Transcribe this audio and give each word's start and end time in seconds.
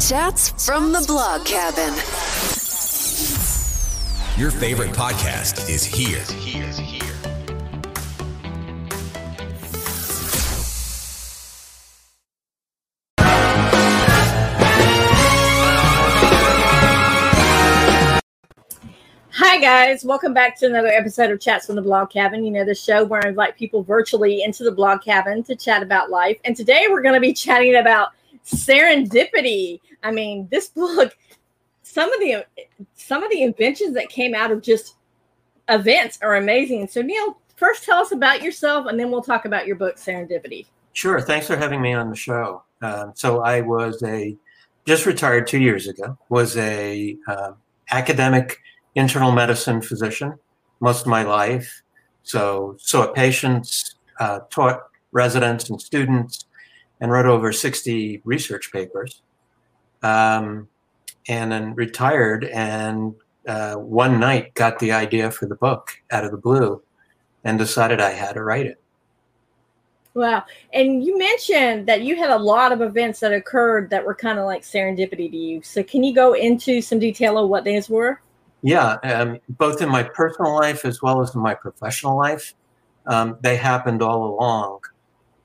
Chats 0.00 0.64
from 0.64 0.92
the 0.92 1.04
Blog 1.08 1.44
Cabin. 1.44 1.92
Your 4.38 4.52
favorite 4.52 4.92
podcast 4.92 5.68
is 5.68 5.84
here. 5.84 6.22
Hi, 19.32 19.58
guys. 19.58 20.04
Welcome 20.04 20.32
back 20.32 20.56
to 20.60 20.66
another 20.66 20.86
episode 20.86 21.32
of 21.32 21.40
Chats 21.40 21.66
from 21.66 21.74
the 21.74 21.82
Blog 21.82 22.10
Cabin. 22.10 22.44
You 22.44 22.52
know, 22.52 22.64
the 22.64 22.72
show 22.72 23.04
where 23.04 23.26
I 23.26 23.30
invite 23.30 23.56
people 23.56 23.82
virtually 23.82 24.44
into 24.44 24.62
the 24.62 24.70
blog 24.70 25.02
cabin 25.02 25.42
to 25.42 25.56
chat 25.56 25.82
about 25.82 26.08
life. 26.08 26.38
And 26.44 26.54
today 26.54 26.86
we're 26.88 27.02
going 27.02 27.14
to 27.14 27.20
be 27.20 27.32
chatting 27.34 27.74
about 27.74 28.10
serendipity. 28.48 29.80
I 30.02 30.10
mean, 30.10 30.48
this 30.50 30.68
book, 30.68 31.16
some 31.82 32.12
of 32.12 32.20
the 32.20 32.44
some 32.94 33.22
of 33.22 33.30
the 33.30 33.42
inventions 33.42 33.94
that 33.94 34.08
came 34.08 34.34
out 34.34 34.50
of 34.50 34.62
just 34.62 34.96
events 35.68 36.18
are 36.22 36.36
amazing. 36.36 36.88
So, 36.88 37.02
Neil, 37.02 37.38
first 37.56 37.84
tell 37.84 37.98
us 37.98 38.12
about 38.12 38.42
yourself, 38.42 38.86
and 38.86 38.98
then 38.98 39.10
we'll 39.10 39.22
talk 39.22 39.44
about 39.44 39.66
your 39.66 39.76
book, 39.76 39.96
Serendipity. 39.96 40.66
Sure. 40.92 41.20
Thanks 41.20 41.46
for 41.46 41.56
having 41.56 41.80
me 41.80 41.92
on 41.92 42.10
the 42.10 42.16
show. 42.16 42.62
Um, 42.82 43.12
so 43.14 43.42
I 43.42 43.60
was 43.60 44.02
a 44.02 44.36
just 44.86 45.06
retired 45.06 45.46
two 45.46 45.60
years 45.60 45.86
ago. 45.86 46.16
Was 46.28 46.56
a 46.56 47.16
uh, 47.28 47.52
academic 47.90 48.58
internal 48.94 49.32
medicine 49.32 49.82
physician 49.82 50.38
most 50.80 51.02
of 51.02 51.06
my 51.06 51.22
life. 51.22 51.82
So 52.22 52.76
saw 52.78 53.06
patients, 53.12 53.96
uh, 54.20 54.40
taught 54.50 54.80
residents 55.12 55.70
and 55.70 55.80
students, 55.80 56.46
and 57.00 57.10
wrote 57.10 57.26
over 57.26 57.52
60 57.52 58.22
research 58.24 58.72
papers. 58.72 59.22
Um, 60.02 60.68
and 61.28 61.52
then 61.52 61.74
retired 61.74 62.44
and 62.46 63.14
uh, 63.46 63.74
one 63.74 64.18
night 64.18 64.54
got 64.54 64.78
the 64.78 64.92
idea 64.92 65.30
for 65.30 65.46
the 65.46 65.54
book 65.54 65.90
out 66.10 66.24
of 66.24 66.30
the 66.30 66.36
blue 66.36 66.82
and 67.44 67.58
decided 67.58 68.00
I 68.00 68.10
had 68.10 68.32
to 68.32 68.42
write 68.42 68.66
it. 68.66 68.80
Wow. 70.14 70.44
And 70.72 71.04
you 71.04 71.16
mentioned 71.16 71.86
that 71.86 72.02
you 72.02 72.16
had 72.16 72.30
a 72.30 72.38
lot 72.38 72.72
of 72.72 72.80
events 72.80 73.20
that 73.20 73.32
occurred 73.32 73.90
that 73.90 74.04
were 74.04 74.14
kind 74.14 74.38
of 74.38 74.46
like 74.46 74.62
serendipity 74.62 75.30
to 75.30 75.36
you. 75.36 75.62
So 75.62 75.82
can 75.82 76.02
you 76.02 76.14
go 76.14 76.32
into 76.32 76.80
some 76.80 76.98
detail 76.98 77.38
of 77.38 77.48
what 77.48 77.64
these 77.64 77.88
were? 77.88 78.20
Yeah, 78.62 78.94
um, 79.04 79.38
both 79.50 79.80
in 79.80 79.88
my 79.88 80.02
personal 80.02 80.54
life 80.54 80.84
as 80.84 81.00
well 81.00 81.22
as 81.22 81.34
in 81.34 81.40
my 81.40 81.54
professional 81.54 82.16
life, 82.16 82.54
um, 83.06 83.38
they 83.40 83.56
happened 83.56 84.02
all 84.02 84.34
along. 84.34 84.80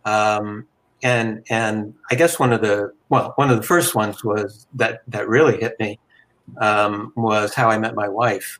Um, 0.05 0.65
and 1.03 1.43
and 1.49 1.93
I 2.11 2.15
guess 2.15 2.39
one 2.39 2.53
of 2.53 2.61
the 2.61 2.91
well, 3.09 3.33
one 3.35 3.49
of 3.49 3.57
the 3.57 3.63
first 3.63 3.95
ones 3.95 4.23
was 4.23 4.67
that 4.75 5.01
that 5.07 5.27
really 5.27 5.59
hit 5.59 5.79
me 5.79 5.99
um, 6.59 7.13
was 7.15 7.53
how 7.53 7.69
I 7.69 7.77
met 7.77 7.95
my 7.95 8.07
wife, 8.07 8.59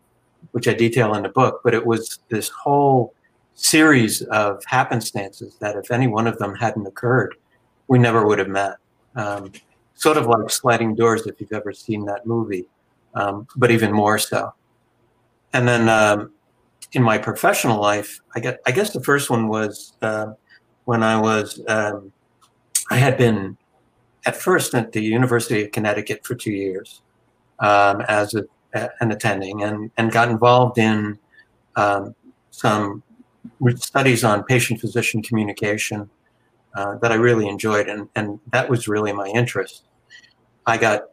which 0.52 0.67
I 0.67 0.73
detail 0.73 1.16
in 1.16 1.23
the 1.23 1.30
book. 1.30 1.61
But 1.63 1.73
it 1.73 1.85
was 1.85 2.19
this 2.30 2.50
whole 2.50 3.13
series 3.55 4.22
of 4.23 4.63
happenstances 4.66 5.55
that 5.59 5.75
if 5.75 5.91
any 5.91 6.08
one 6.08 6.27
of 6.27 6.38
them 6.38 6.55
hadn't 6.55 6.88
occurred, 6.88 7.35
we 7.88 8.00
never 8.00 8.25
would 8.25 8.39
have 8.39 8.50
met. 8.50 8.78
Um, 9.16 9.52
sort 9.95 10.17
of 10.17 10.25
like 10.25 10.50
sliding 10.50 10.95
doors, 10.95 11.28
if 11.28 11.39
you've 11.39 11.53
ever 11.53 11.72
seen 11.72 12.05
that 12.05 12.25
movie 12.25 12.67
um, 13.16 13.47
but 13.55 13.72
even 13.72 13.91
more 13.91 14.17
so. 14.17 14.53
And 15.53 15.67
then 15.67 15.89
um, 15.89 16.31
in 16.94 17.03
my 17.03 17.17
professional 17.17 17.80
life, 17.80 18.19
I 18.35 18.39
get 18.39 18.59
I 18.66 18.72
guess 18.72 18.91
the 18.91 19.03
first 19.03 19.30
one 19.30 19.47
was 19.47 19.94
uh, 20.02 20.33
when 20.85 21.03
I 21.03 21.19
was 21.19 21.61
um, 21.67 22.11
I 22.89 22.97
had 22.97 23.17
been 23.17 23.57
at 24.25 24.35
first 24.35 24.73
at 24.73 24.91
the 24.91 25.01
University 25.01 25.63
of 25.63 25.71
Connecticut 25.71 26.25
for 26.25 26.35
two 26.35 26.51
years 26.51 27.01
um, 27.59 28.01
as 28.01 28.35
a, 28.35 28.43
an 28.99 29.11
attending 29.11 29.63
and 29.63 29.91
and 29.97 30.11
got 30.11 30.29
involved 30.29 30.77
in 30.77 31.17
um, 31.75 32.15
some 32.51 33.03
studies 33.75 34.23
on 34.23 34.43
patient 34.43 34.79
physician 34.79 35.22
communication 35.22 36.09
uh, 36.75 36.95
that 37.01 37.11
I 37.11 37.16
really 37.16 37.47
enjoyed 37.47 37.88
and 37.88 38.09
and 38.16 38.39
that 38.51 38.69
was 38.69 38.88
really 38.88 39.13
my 39.13 39.27
interest. 39.27 39.83
I 40.66 40.77
got 40.77 41.03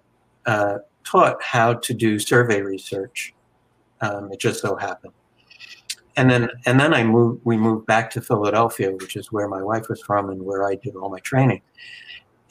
uh, 0.47 0.78
taught 1.04 1.42
how 1.42 1.75
to 1.75 1.94
do 1.94 2.19
survey 2.19 2.62
research. 2.62 3.34
Um, 4.00 4.32
it 4.32 4.41
just 4.41 4.60
so 4.60 4.76
happened. 4.76 5.12
And 6.20 6.31
then, 6.31 6.50
and 6.66 6.78
then 6.78 6.92
I 6.92 7.03
moved. 7.03 7.41
We 7.44 7.56
moved 7.56 7.86
back 7.86 8.10
to 8.10 8.20
Philadelphia, 8.20 8.92
which 8.92 9.16
is 9.16 9.32
where 9.32 9.48
my 9.48 9.62
wife 9.62 9.88
was 9.88 10.03
from 10.03 10.28
and 10.28 10.42
where 10.42 10.66
I 10.66 10.75
did 10.75 10.94
all 10.94 11.08
my 11.08 11.20
training. 11.20 11.62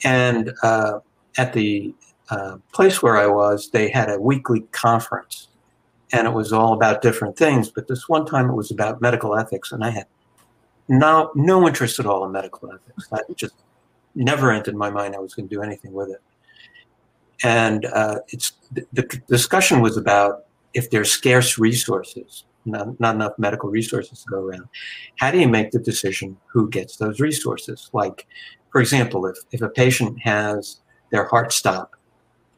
And 0.02 0.52
uh, 0.64 0.98
at 1.38 1.52
the 1.52 1.94
uh, 2.30 2.56
place 2.72 3.00
where 3.00 3.16
I 3.16 3.28
was, 3.28 3.70
they 3.70 3.88
had 3.88 4.10
a 4.10 4.20
weekly 4.20 4.62
conference, 4.72 5.48
and 6.12 6.26
it 6.26 6.32
was 6.32 6.52
all 6.52 6.72
about 6.72 7.00
different 7.00 7.36
things. 7.36 7.70
But 7.70 7.86
this 7.86 8.08
one 8.08 8.26
time, 8.26 8.50
it 8.50 8.54
was 8.54 8.72
about 8.72 9.00
medical 9.00 9.38
ethics, 9.38 9.70
and 9.70 9.84
I 9.84 9.90
had 9.90 10.06
no 10.88 11.30
no 11.36 11.68
interest 11.68 12.00
at 12.00 12.06
all 12.06 12.24
in 12.24 12.32
medical 12.32 12.72
ethics. 12.72 13.06
That 13.10 13.24
just 13.36 13.54
never 14.16 14.50
entered 14.50 14.74
my 14.74 14.90
mind 14.90 15.14
I 15.14 15.20
was 15.20 15.34
going 15.34 15.48
to 15.48 15.54
do 15.54 15.62
anything 15.62 15.92
with 15.92 16.10
it 16.10 16.20
and 17.44 17.86
uh, 17.86 18.16
it's 18.28 18.52
the, 18.72 18.84
the, 18.92 19.02
discussion 19.28 19.80
was 19.80 19.96
about 19.96 20.46
if 20.74 20.90
there's 20.90 21.10
scarce 21.10 21.58
resources, 21.58 22.44
not, 22.64 22.98
not 23.00 23.14
enough 23.14 23.32
medical 23.38 23.70
resources 23.70 24.22
to 24.22 24.30
go 24.30 24.38
around, 24.38 24.68
how 25.16 25.30
do 25.30 25.38
you 25.38 25.48
make 25.48 25.70
the 25.70 25.78
decision 25.78 26.36
who 26.46 26.68
gets 26.68 26.96
those 26.96 27.20
resources? 27.20 27.90
Like, 27.92 28.26
for 28.70 28.80
example, 28.80 29.26
if, 29.26 29.36
if 29.52 29.62
a 29.62 29.68
patient 29.68 30.20
has 30.22 30.80
their 31.10 31.24
heart 31.24 31.52
stop 31.52 31.96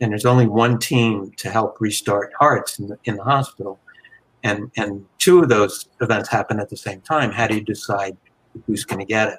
and 0.01 0.11
there's 0.11 0.27
only 0.27 0.47
one 0.47 0.79
team 0.79 1.33
to 1.37 1.51
help 1.51 1.81
restart 1.81 2.33
hearts 2.39 2.79
in 2.79 2.89
the, 2.89 2.99
in 3.05 3.17
the 3.17 3.25
hospital, 3.25 3.79
and, 4.43 4.71
and 4.77 5.05
two 5.19 5.41
of 5.41 5.49
those 5.49 5.89
events 6.01 6.29
happen 6.29 6.59
at 6.59 6.69
the 6.69 6.77
same 6.77 7.01
time, 7.03 7.31
how 7.31 7.47
do 7.47 7.55
you 7.55 7.61
decide 7.61 8.17
who's 8.67 8.85
going 8.85 8.99
to 8.99 9.05
get 9.05 9.29
it? 9.29 9.39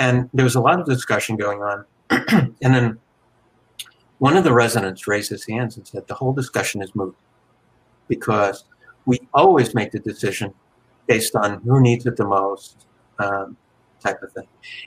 And 0.00 0.28
there 0.34 0.44
was 0.44 0.56
a 0.56 0.60
lot 0.60 0.80
of 0.80 0.86
discussion 0.86 1.36
going 1.36 1.62
on. 1.62 1.84
and 2.10 2.74
then 2.74 2.98
one 4.18 4.36
of 4.36 4.44
the 4.44 4.52
residents 4.52 5.06
raised 5.06 5.30
his 5.30 5.46
hands 5.46 5.76
and 5.76 5.86
said, 5.86 6.06
the 6.08 6.14
whole 6.14 6.32
discussion 6.32 6.82
is 6.82 6.94
moot 6.94 7.16
because 8.08 8.64
we 9.08 9.18
always 9.32 9.74
make 9.74 9.90
the 9.90 9.98
decision 9.98 10.52
based 11.06 11.34
on 11.34 11.60
who 11.62 11.80
needs 11.80 12.06
it 12.06 12.16
the 12.16 12.26
most 12.26 12.86
um, 13.18 13.56
type 14.00 14.22
of 14.22 14.30
thing. 14.32 14.46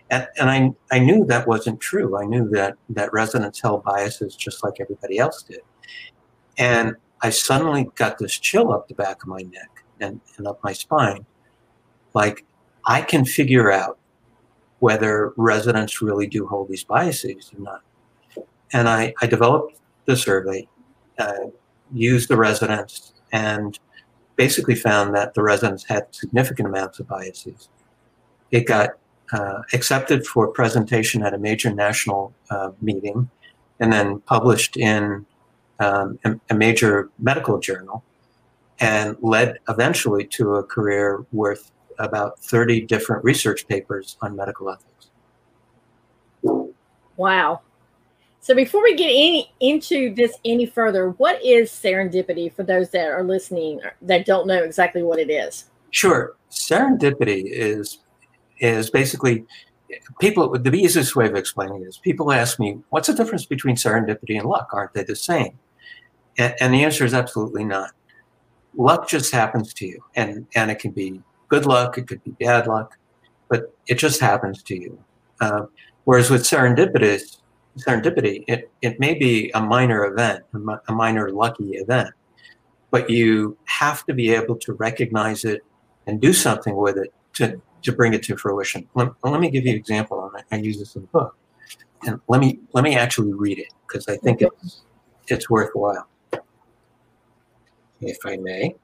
And, 0.10 0.28
and 0.40 0.50
I, 0.50 0.70
I 0.96 1.00
knew 1.00 1.26
that 1.26 1.48
wasn't 1.48 1.80
true. 1.82 2.18
I 2.18 2.26
knew 2.26 2.48
that, 2.50 2.76
that 2.90 3.12
residents 3.12 3.60
held 3.62 3.84
biases 3.84 4.36
just 4.36 4.64
like 4.64 4.76
everybody 4.80 5.18
else 5.18 5.44
did. 5.44 5.62
And 6.58 6.96
I 7.22 7.32
suddenly 7.32 7.90
got 7.96 8.20
this 8.20 8.38
chill 8.38 8.72
up 8.72 8.88
the 8.88 8.96
back 8.96 9.24
of 9.24 9.28
my 9.28 9.42
neck 9.42 9.84
and, 10.00 10.22
and 10.38 10.48
up 10.48 10.64
my 10.64 10.74
spine. 10.74 11.26
Like 12.14 12.46
I 12.86 13.02
can 13.02 13.26
figure 13.26 13.72
out 13.72 13.98
whether 14.80 15.34
residents 15.36 16.02
really 16.02 16.28
do 16.28 16.48
hold 16.48 16.70
these 16.70 16.84
biases 16.84 17.52
or 17.58 17.62
not 17.62 17.82
and 18.74 18.88
I, 18.88 19.14
I 19.22 19.28
developed 19.28 19.80
the 20.06 20.16
survey, 20.16 20.68
uh, 21.20 21.48
used 21.94 22.30
the 22.30 22.38
residents, 22.38 23.14
and 23.32 23.78
basically 24.46 24.74
found 24.74 25.14
that 25.14 25.36
the 25.36 25.44
residents 25.54 25.84
had 25.88 26.04
significant 26.10 26.68
amounts 26.68 27.00
of 27.00 27.08
biases. 27.08 27.70
It 28.50 28.66
got 28.66 28.90
uh, 29.32 29.62
accepted 29.72 30.26
for 30.26 30.48
presentation 30.48 31.22
at 31.22 31.36
a 31.36 31.38
major 31.38 31.72
national 31.72 32.34
uh, 32.50 32.72
meeting 32.82 33.30
and 33.80 33.94
then 33.94 34.20
published 34.22 34.78
in 34.78 35.28
um, 35.80 36.18
a, 36.50 36.56
major 36.56 37.12
medical 37.20 37.60
journal 37.60 38.04
and 38.80 39.16
led 39.22 39.60
eventually 39.70 40.26
to 40.38 40.56
a 40.56 40.64
career 40.64 41.24
worth 41.32 41.72
about 42.00 42.40
30 42.40 42.82
different 42.94 43.24
research 43.24 43.68
papers 43.68 44.18
on 44.24 44.36
medical 44.36 44.72
ethics. 44.72 45.12
Wow. 47.16 47.62
So 48.44 48.56
before 48.56 48.82
we 48.82 48.96
get 48.96 49.10
any 49.10 49.54
into 49.60 50.16
this 50.16 50.36
any 50.44 50.66
further, 50.66 51.12
what 51.12 51.44
is 51.46 51.70
serendipity 51.70 52.52
for 52.52 52.64
those 52.64 52.90
that 52.90 53.08
are 53.08 53.24
listening 53.24 53.82
that 54.02 54.26
don't 54.26 54.48
know 54.48 54.64
exactly 54.64 55.04
what 55.04 55.20
it 55.20 55.30
is? 55.30 55.66
Sure. 55.92 56.36
Serendipity 56.50 57.44
is 57.46 58.00
is 58.60 58.90
basically 58.90 59.46
people 60.20 60.58
the 60.58 60.74
easiest 60.74 61.16
way 61.16 61.28
of 61.28 61.36
explaining 61.36 61.84
it 61.84 61.86
is 61.86 61.98
people 61.98 62.32
ask 62.32 62.60
me, 62.60 62.80
what's 62.90 63.08
the 63.08 63.14
difference 63.14 63.46
between 63.46 63.76
serendipity 63.76 64.40
and 64.40 64.46
luck? 64.50 64.70
Aren't 64.74 64.94
they 64.94 65.04
the 65.04 65.16
same? 65.16 65.60
And, 66.40 66.56
and 66.60 66.74
the 66.74 66.84
answer 66.84 67.06
is 67.06 67.14
absolutely 67.14 67.64
not. 67.64 67.92
Luck 68.76 69.08
just 69.08 69.32
happens 69.32 69.72
to 69.76 69.86
you. 69.86 70.04
And 70.16 70.48
and 70.56 70.72
it 70.72 70.80
can 70.80 70.92
be 70.92 71.22
good 71.48 71.68
luck, 71.68 72.00
it 72.00 72.08
could 72.08 72.24
be 72.24 72.32
bad 72.32 72.66
luck, 72.66 72.98
but 73.50 73.76
it 73.86 74.00
just 74.00 74.20
happens 74.20 74.64
to 74.64 74.76
you. 74.76 74.98
Uh, 75.40 75.66
whereas 76.06 76.32
with 76.32 76.42
serendipity, 76.42 77.38
serendipity. 77.78 78.44
It, 78.48 78.72
it 78.82 79.00
may 79.00 79.14
be 79.14 79.52
a 79.54 79.62
minor 79.62 80.06
event, 80.06 80.44
a 80.88 80.94
minor 80.94 81.32
lucky 81.32 81.72
event, 81.72 82.10
but 82.90 83.10
you 83.10 83.58
have 83.66 84.06
to 84.06 84.14
be 84.14 84.32
able 84.34 84.56
to 84.58 84.74
recognize 84.74 85.46
it 85.46 85.62
and 86.08 86.20
do 86.20 86.34
something 86.34 86.76
with 86.76 86.98
it 86.98 87.14
to, 87.34 87.62
to 87.84 87.92
bring 87.92 88.14
it 88.14 88.24
to 88.24 88.36
fruition. 88.36 88.88
Let, 88.96 89.10
let 89.24 89.40
me 89.40 89.50
give 89.50 89.66
you 89.66 89.72
an 89.72 89.78
example. 89.78 90.32
I 90.52 90.56
use 90.58 90.80
this 90.80 90.96
in 90.96 91.04
the 91.04 91.08
book. 91.08 91.36
and 92.04 92.20
let 92.28 92.42
me 92.42 92.60
let 92.74 92.84
me 92.84 92.96
actually 92.96 93.34
read 93.34 93.60
it 93.60 93.74
because 93.88 94.08
I 94.08 94.18
think 94.18 94.42
it's 94.42 94.82
it's 95.28 95.50
worthwhile. 95.50 96.08
If 98.02 98.18
I 98.26 98.38
may. 98.38 98.76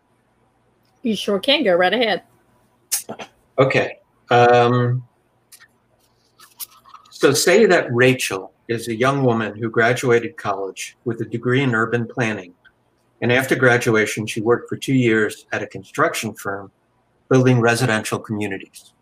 You 1.02 1.16
sure 1.16 1.40
can 1.40 1.64
go 1.64 1.74
right 1.74 1.94
ahead. 1.94 2.24
Okay. 3.58 4.00
Um, 4.30 5.04
so 7.10 7.34
say 7.34 7.66
that 7.66 7.92
Rachel 7.92 8.54
is 8.68 8.88
a 8.88 8.96
young 8.96 9.24
woman 9.24 9.56
who 9.56 9.70
graduated 9.70 10.38
college 10.38 10.98
with 11.06 11.22
a 11.22 11.26
degree 11.26 11.62
in 11.62 11.74
urban 11.74 12.06
planning. 12.08 12.54
And 13.22 13.32
after 13.32 13.56
graduation, 13.56 14.28
she 14.28 14.42
worked 14.42 14.70
for 14.70 14.78
two 14.78 14.94
years 14.94 15.46
at 15.52 15.64
a 15.64 15.68
construction 15.68 16.34
firm 16.34 16.72
building 17.30 17.60
residential 17.60 18.20
communities. 18.20 18.94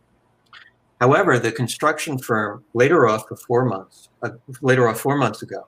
However, 1.02 1.38
the 1.38 1.52
construction 1.52 2.18
firm 2.18 2.64
later 2.74 3.08
off 3.08 3.28
for 3.28 3.36
four 3.36 3.66
months, 3.66 4.10
uh, 4.24 4.32
later 4.62 4.88
off 4.88 5.00
four 5.00 5.18
months 5.18 5.42
ago, 5.42 5.68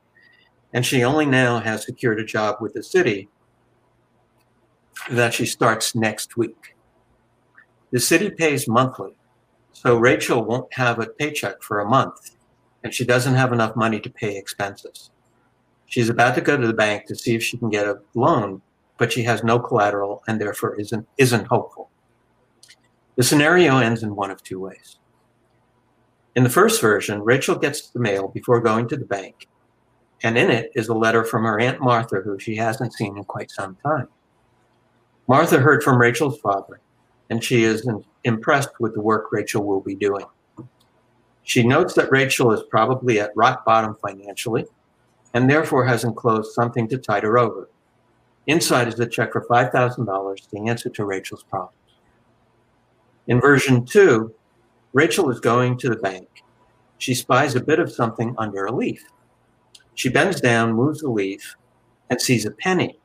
and 0.74 0.86
she 0.86 1.04
only 1.04 1.26
now 1.26 1.60
has 1.60 1.86
secured 1.86 2.20
a 2.20 2.26
job 2.26 2.58
with 2.62 2.74
the 2.74 2.84
city 2.84 3.30
that 5.12 5.34
she 5.34 5.46
starts 5.46 5.96
next 5.96 6.38
week. 6.38 6.76
The 7.92 8.00
city 8.00 8.30
pays 8.30 8.68
monthly, 8.68 9.18
so 9.74 9.98
Rachel 9.98 10.44
won't 10.44 10.74
have 10.74 11.00
a 11.00 11.08
paycheck 11.08 11.62
for 11.62 11.80
a 11.80 11.90
month, 11.90 12.37
and 12.84 12.94
she 12.94 13.06
doesn't 13.06 13.36
have 13.36 13.54
enough 13.54 13.76
money 13.76 14.00
to 14.00 14.10
pay 14.10 14.38
expenses. 14.38 15.10
She's 15.88 16.10
about 16.10 16.36
to 16.36 16.42
go 16.42 16.58
to 16.58 16.68
the 16.68 16.74
bank 16.74 17.06
to 17.08 17.16
see 17.16 17.36
if 17.36 17.44
she 17.44 17.58
can 17.58 17.70
get 17.70 17.88
a 17.88 18.00
loan, 18.14 18.62
but 18.98 19.12
she 19.12 19.24
has 19.24 19.44
no 19.44 19.60
collateral 19.60 20.24
and 20.28 20.40
therefore 20.40 20.80
isn't 20.80 21.08
isn't 21.18 21.48
hopeful. 21.48 21.90
The 23.16 23.24
scenario 23.24 23.78
ends 23.78 24.04
in 24.04 24.16
one 24.16 24.30
of 24.30 24.44
two 24.44 24.60
ways. 24.60 25.00
In 26.36 26.44
the 26.44 26.50
first 26.50 26.82
version, 26.82 27.24
Rachel 27.24 27.56
gets 27.56 27.90
the 27.90 28.00
mail 28.00 28.28
before 28.28 28.62
going 28.62 28.88
to 28.90 28.98
the 28.98 29.06
bank, 29.06 29.48
and 30.24 30.38
in 30.38 30.52
it 30.52 30.72
is 30.76 30.88
a 30.88 30.94
letter 30.94 31.24
from 31.24 31.44
her 31.44 31.60
Aunt 31.60 31.82
Martha, 31.82 32.18
who 32.18 32.38
she 32.38 32.56
hasn't 32.56 32.94
seen 32.94 33.18
in 33.18 33.24
quite 33.24 33.50
some 33.50 33.76
time. 33.84 34.08
Martha 35.28 35.60
heard 35.60 35.84
from 35.84 36.00
Rachel's 36.00 36.40
father, 36.40 36.80
and 37.30 37.44
she 37.44 37.64
is 37.64 37.90
impressed 38.24 38.70
with 38.80 38.94
the 38.94 39.02
work 39.02 39.32
Rachel 39.32 39.64
will 39.64 39.82
be 39.82 39.96
doing. 39.96 40.26
She 41.48 41.64
notes 41.64 41.94
that 41.94 42.12
Rachel 42.12 42.52
is 42.52 42.64
probably 42.70 43.22
at 43.22 43.32
rock 43.34 43.64
bottom 43.64 43.96
financially 44.02 44.66
and 45.34 45.50
therefore 45.50 45.86
has 45.86 46.04
enclosed 46.04 46.52
something 46.52 46.90
to 46.90 46.98
tide 46.98 47.24
her 47.24 47.40
over. 47.40 47.70
Inside 48.48 48.90
is 48.90 49.00
a 49.00 49.08
check 49.08 49.32
for 49.32 49.46
$5,000, 49.46 50.50
the 50.50 50.68
answer 50.68 50.90
to 50.90 51.06
Rachel's 51.06 51.44
problems. 51.44 51.78
In 53.28 53.40
version 53.40 53.86
two, 53.86 54.36
Rachel 54.92 55.30
is 55.30 55.40
going 55.40 55.78
to 55.78 55.90
the 55.90 55.96
bank. 55.96 56.28
She 56.98 57.16
spies 57.16 57.56
a 57.56 57.64
bit 57.64 57.80
of 57.80 57.94
something 57.94 58.36
under 58.38 58.66
a 58.66 58.76
leaf. 58.76 59.06
She 59.96 60.10
bends 60.10 60.42
down, 60.42 60.74
moves 60.74 61.00
the 61.00 61.10
leaf, 61.10 61.56
and 62.10 62.22
sees 62.22 62.46
a 62.46 62.52
penny. 62.52 63.00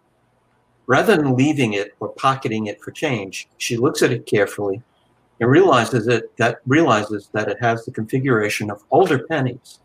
Rather 0.88 1.16
than 1.16 1.36
leaving 1.36 1.74
it 1.74 1.94
or 2.00 2.08
pocketing 2.08 2.66
it 2.66 2.82
for 2.82 2.90
change, 2.90 3.48
she 3.58 3.76
looks 3.76 4.02
at 4.02 4.10
it 4.10 4.26
carefully 4.26 4.82
and 5.42 5.50
realizes 5.50 6.06
it, 6.06 6.34
that 6.36 6.60
realizes 6.66 7.28
that 7.32 7.48
it 7.48 7.56
has 7.60 7.84
the 7.84 7.90
configuration 7.90 8.70
of 8.70 8.84
older 8.92 9.26
pennies 9.26 9.80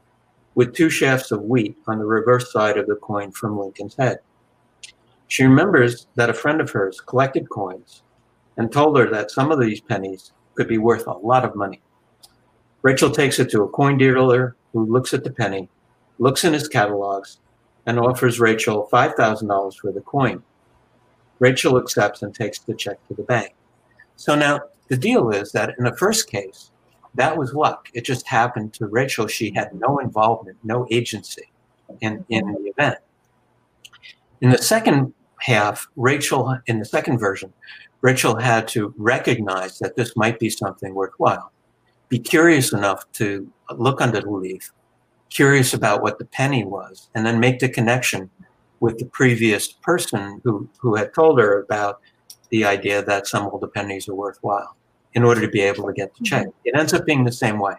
with 0.53 0.71
two 0.71 0.87
shafts 0.87 1.31
of 1.31 1.41
wheat 1.41 1.75
on 1.87 1.97
the 1.97 2.05
reverse 2.05 2.53
side 2.53 2.77
of 2.77 2.85
the 2.85 2.95
coin 2.97 3.31
from 3.31 3.57
Lincoln's 3.57 3.95
head. 3.95 4.19
She 5.27 5.43
remembers 5.43 6.05
that 6.13 6.29
a 6.29 6.33
friend 6.35 6.61
of 6.61 6.69
hers 6.69 7.01
collected 7.01 7.49
coins 7.49 8.03
and 8.55 8.71
told 8.71 8.99
her 8.99 9.09
that 9.09 9.31
some 9.31 9.51
of 9.51 9.59
these 9.59 9.81
pennies 9.81 10.31
could 10.53 10.67
be 10.67 10.77
worth 10.77 11.07
a 11.07 11.13
lot 11.13 11.43
of 11.43 11.55
money. 11.55 11.81
Rachel 12.83 13.09
takes 13.09 13.39
it 13.39 13.49
to 13.49 13.63
a 13.63 13.69
coin 13.69 13.97
dealer 13.97 14.55
who 14.73 14.85
looks 14.85 15.11
at 15.11 15.23
the 15.23 15.31
penny, 15.31 15.69
looks 16.19 16.43
in 16.43 16.53
his 16.53 16.67
catalogs, 16.67 17.39
and 17.87 17.99
offers 17.99 18.39
Rachel 18.39 18.87
$5,000 18.93 19.75
for 19.77 19.91
the 19.91 20.01
coin. 20.01 20.43
Rachel 21.39 21.79
accepts 21.79 22.21
and 22.21 22.35
takes 22.35 22.59
the 22.59 22.75
check 22.75 22.99
to 23.07 23.15
the 23.15 23.23
bank. 23.23 23.55
So 24.17 24.35
now 24.35 24.61
the 24.87 24.97
deal 24.97 25.29
is 25.29 25.51
that 25.51 25.75
in 25.77 25.83
the 25.83 25.95
first 25.95 26.29
case, 26.29 26.71
that 27.17 27.35
was 27.35 27.53
luck. 27.53 27.89
It 27.93 28.05
just 28.05 28.27
happened 28.27 28.73
to 28.75 28.85
Rachel. 28.85 29.27
She 29.27 29.51
had 29.51 29.73
no 29.73 29.97
involvement, 29.97 30.57
no 30.63 30.87
agency 30.91 31.49
in, 32.01 32.23
in 32.29 32.53
the 32.53 32.69
event. 32.69 32.99
In 34.41 34.51
the 34.51 34.61
second 34.61 35.13
half, 35.39 35.87
Rachel, 35.95 36.59
in 36.67 36.79
the 36.79 36.85
second 36.85 37.17
version, 37.17 37.51
Rachel 38.01 38.35
had 38.37 38.67
to 38.69 38.93
recognize 38.97 39.79
that 39.79 39.95
this 39.95 40.15
might 40.15 40.39
be 40.39 40.49
something 40.49 40.93
worthwhile, 40.93 41.51
be 42.07 42.19
curious 42.19 42.71
enough 42.71 43.11
to 43.13 43.51
look 43.75 43.99
under 43.99 44.21
the 44.21 44.29
leaf, 44.29 44.71
curious 45.29 45.73
about 45.73 46.03
what 46.03 46.19
the 46.19 46.25
penny 46.25 46.63
was, 46.63 47.09
and 47.15 47.25
then 47.25 47.39
make 47.39 47.59
the 47.59 47.67
connection 47.67 48.29
with 48.79 48.99
the 48.99 49.05
previous 49.05 49.67
person 49.67 50.39
who, 50.43 50.69
who 50.77 50.95
had 50.95 51.13
told 51.15 51.39
her 51.39 51.61
about 51.61 51.99
the 52.51 52.63
idea 52.63 53.03
that 53.03 53.25
some 53.25 53.47
older 53.47 53.67
pennies 53.67 54.07
are 54.07 54.13
worthwhile 54.13 54.76
in 55.17 55.23
order 55.23 55.41
to 55.41 55.47
be 55.47 55.61
able 55.61 55.87
to 55.87 55.93
get 55.93 56.13
the 56.15 56.23
check. 56.23 56.45
Mm-hmm. 56.45 56.59
It 56.65 56.75
ends 56.75 56.93
up 56.93 57.03
being 57.03 57.23
the 57.23 57.31
same 57.31 57.57
way. 57.57 57.73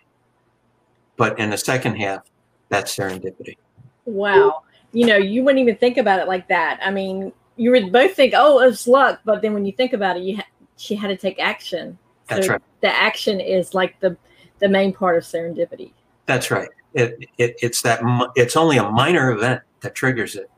But 1.17 1.39
in 1.39 1.51
the 1.51 1.57
second 1.57 1.95
half, 1.95 2.23
that's 2.69 2.95
serendipity. 2.97 3.57
Wow. 4.05 4.63
You 4.93 5.07
know, 5.07 5.17
you 5.17 5.45
wouldn't 5.45 5.61
even 5.61 5.77
think 5.77 5.99
about 5.99 6.19
it 6.19 6.27
like 6.27 6.49
that. 6.49 6.81
I 6.83 6.91
mean, 6.91 7.33
you 7.57 7.71
would 7.71 7.93
both 7.93 8.15
think, 8.15 8.35
oh, 8.37 8.61
it's 8.61 8.89
luck. 8.89 9.21
But 9.25 9.41
then 9.41 9.55
when 9.55 9.65
you 9.65 9.71
think 9.73 9.93
about 9.93 10.17
it, 10.17 10.25
you 10.25 10.37
ha- 10.37 10.49
she 10.77 10.97
had 10.97 11.09
to 11.09 11.17
take 11.17 11.39
action. 11.39 11.97
That's 12.27 12.47
so 12.47 12.55
right. 12.55 12.63
The 12.81 12.95
action 12.95 13.39
is 13.41 13.73
like 13.73 13.99
the 14.01 14.17
the 14.59 14.69
main 14.69 14.93
part 14.93 15.17
of 15.17 15.23
serendipity. 15.23 15.93
That's 16.27 16.51
right. 16.51 16.69
It, 16.95 17.29
it 17.39 17.57
it's 17.63 17.83
that 17.83 18.01
it's 18.35 18.57
only 18.57 18.79
a 18.79 18.91
minor 18.91 19.31
event 19.31 19.63
that 19.81 19.95
triggers 19.95 20.35
it 20.35 20.51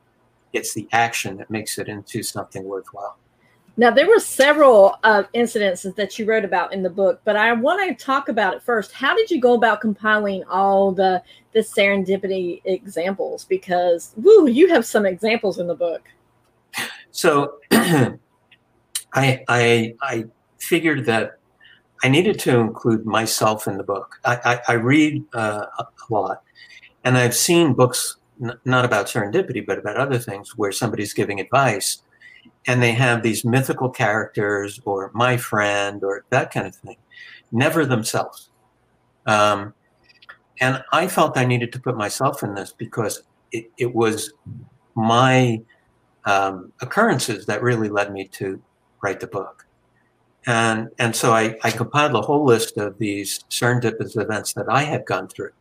it's 0.52 0.74
the 0.74 0.88
action 0.92 1.36
that 1.36 1.50
makes 1.50 1.78
it 1.78 1.88
into 1.88 2.22
something 2.22 2.64
worthwhile. 2.64 3.16
Now, 3.76 3.90
there 3.90 4.08
were 4.08 4.20
several 4.20 4.98
uh, 5.04 5.24
incidences 5.34 5.94
that 5.96 6.18
you 6.18 6.26
wrote 6.26 6.44
about 6.44 6.72
in 6.72 6.82
the 6.82 6.90
book, 6.90 7.20
but 7.24 7.36
I 7.36 7.52
want 7.52 7.88
to 7.88 8.04
talk 8.04 8.28
about 8.28 8.54
it 8.54 8.62
first. 8.62 8.92
How 8.92 9.14
did 9.14 9.30
you 9.30 9.40
go 9.40 9.54
about 9.54 9.80
compiling 9.80 10.44
all 10.44 10.92
the 10.92 11.22
the 11.52 11.60
serendipity 11.60 12.60
examples? 12.64 13.44
Because 13.44 14.12
woo, 14.16 14.48
you 14.48 14.68
have 14.68 14.84
some 14.84 15.06
examples 15.06 15.58
in 15.58 15.66
the 15.66 15.74
book. 15.74 16.02
So, 17.10 17.58
I 17.70 18.18
I 19.14 19.94
I 20.02 20.24
figured 20.58 21.06
that 21.06 21.38
I 22.02 22.08
needed 22.08 22.38
to 22.40 22.58
include 22.58 23.06
myself 23.06 23.66
in 23.66 23.76
the 23.76 23.84
book. 23.84 24.20
I 24.24 24.36
I, 24.44 24.60
I 24.68 24.74
read 24.74 25.24
uh, 25.32 25.66
a 25.78 25.86
lot, 26.10 26.42
and 27.04 27.16
I've 27.16 27.36
seen 27.36 27.72
books 27.74 28.16
not 28.64 28.84
about 28.84 29.06
serendipity, 29.06 29.64
but 29.64 29.78
about 29.78 29.96
other 29.96 30.18
things 30.18 30.56
where 30.56 30.72
somebody's 30.72 31.12
giving 31.12 31.40
advice 31.40 32.02
and 32.66 32.82
they 32.82 32.92
have 32.92 33.22
these 33.22 33.44
mythical 33.44 33.88
characters 33.88 34.80
or 34.84 35.10
my 35.14 35.36
friend 35.36 36.02
or 36.04 36.24
that 36.30 36.52
kind 36.52 36.66
of 36.66 36.74
thing, 36.74 36.96
never 37.52 37.86
themselves. 37.86 38.50
Um, 39.26 39.74
and 40.60 40.82
I 40.92 41.08
felt 41.08 41.38
I 41.38 41.44
needed 41.46 41.72
to 41.72 41.80
put 41.80 41.96
myself 41.96 42.42
in 42.42 42.54
this 42.54 42.74
because 42.76 43.22
it, 43.52 43.70
it 43.78 43.94
was 43.94 44.32
my 44.94 45.62
um, 46.26 46.72
occurrences 46.82 47.46
that 47.46 47.62
really 47.62 47.88
led 47.88 48.12
me 48.12 48.28
to 48.28 48.62
write 49.02 49.20
the 49.20 49.26
book. 49.26 49.66
And, 50.46 50.88
and 50.98 51.14
so 51.16 51.32
I, 51.32 51.56
I 51.64 51.70
compiled 51.70 52.14
a 52.14 52.20
whole 52.20 52.44
list 52.44 52.76
of 52.76 52.98
these 52.98 53.40
serendipitous 53.50 54.20
events 54.20 54.52
that 54.54 54.66
I 54.68 54.82
had 54.82 55.06
gone 55.06 55.28
through 55.28 55.52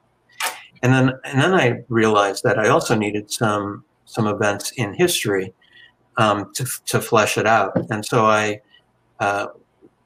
and 0.82 0.94
then 0.94 1.20
and 1.24 1.42
then 1.42 1.54
I 1.54 1.84
realized 1.90 2.44
that 2.44 2.58
I 2.58 2.70
also 2.70 2.96
needed 2.96 3.32
some 3.32 3.84
some 4.06 4.28
events 4.28 4.72
in 4.72 4.94
history 4.94 5.54
um, 6.20 6.52
to 6.54 6.66
to 6.86 7.02
flesh 7.02 7.38
it 7.38 7.48
out, 7.48 7.72
and 7.90 8.06
so 8.06 8.26
I 8.26 8.62
uh, 9.20 9.48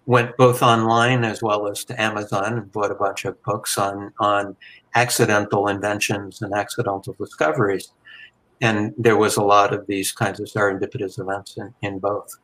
went 0.05 0.37
both 0.37 0.61
online 0.61 1.25
as 1.25 1.41
well 1.41 1.67
as 1.67 1.83
to 1.85 2.01
Amazon 2.01 2.53
and 2.53 2.71
bought 2.71 2.91
a 2.91 2.95
bunch 2.95 3.25
of 3.25 3.41
books 3.43 3.77
on 3.77 4.13
on 4.19 4.55
accidental 4.95 5.67
inventions 5.67 6.41
and 6.43 6.53
accidental 6.53 7.15
discoveries, 7.19 7.91
and 8.61 8.93
there 8.97 9.17
was 9.17 9.37
a 9.37 9.43
lot 9.43 9.73
of 9.73 9.85
these 9.87 10.11
kinds 10.11 10.39
of 10.39 10.47
serendipitous 10.47 11.19
events 11.19 11.57
in, 11.57 11.73
in 11.81 11.99
both. 11.99 12.37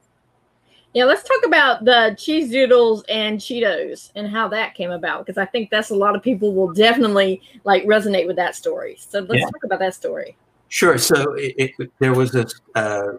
Yeah, 0.95 1.05
let's 1.05 1.21
talk 1.21 1.45
about 1.45 1.85
the 1.85 2.15
cheese 2.17 2.49
doodles 2.49 3.03
and 3.07 3.39
Cheetos 3.39 4.11
and 4.15 4.27
how 4.27 4.47
that 4.47 4.73
came 4.73 4.89
about 4.89 5.23
because 5.23 5.37
I 5.37 5.45
think 5.45 5.69
that's 5.69 5.91
a 5.91 5.95
lot 5.95 6.15
of 6.15 6.23
people 6.23 6.55
will 6.55 6.73
definitely 6.73 7.43
like 7.63 7.83
resonate 7.83 8.25
with 8.25 8.37
that 8.37 8.55
story. 8.55 8.97
So 8.99 9.19
let's 9.19 9.35
yeah. 9.35 9.45
talk 9.45 9.63
about 9.63 9.77
that 9.79 9.93
story. 9.93 10.35
Sure. 10.69 10.97
So 10.97 11.33
it, 11.33 11.73
it, 11.77 11.91
there 11.99 12.13
was 12.13 12.31
this 12.31 12.59
uh, 12.73 13.13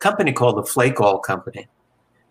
company 0.00 0.32
called 0.32 0.56
the 0.56 0.62
Flakall 0.62 1.22
Company 1.22 1.68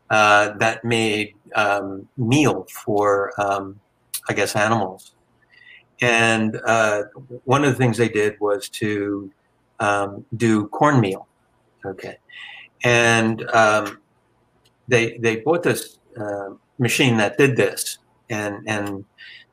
uh, 0.09 0.53
that 0.57 0.83
made 0.83 1.33
um, 1.55 2.07
meal 2.17 2.67
for, 2.69 3.31
um, 3.41 3.79
I 4.29 4.33
guess, 4.33 4.55
animals. 4.55 5.15
And 6.01 6.59
uh, 6.65 7.03
one 7.45 7.63
of 7.63 7.71
the 7.71 7.77
things 7.77 7.97
they 7.97 8.09
did 8.09 8.39
was 8.39 8.69
to 8.69 9.31
um, 9.79 10.25
do 10.35 10.67
cornmeal. 10.67 11.27
Okay. 11.85 12.17
And 12.83 13.49
um, 13.51 13.99
they 14.87 15.17
they 15.17 15.37
bought 15.37 15.63
this 15.63 15.99
uh, 16.19 16.49
machine 16.77 17.17
that 17.17 17.37
did 17.37 17.55
this, 17.55 17.99
and 18.29 18.67
and 18.67 19.05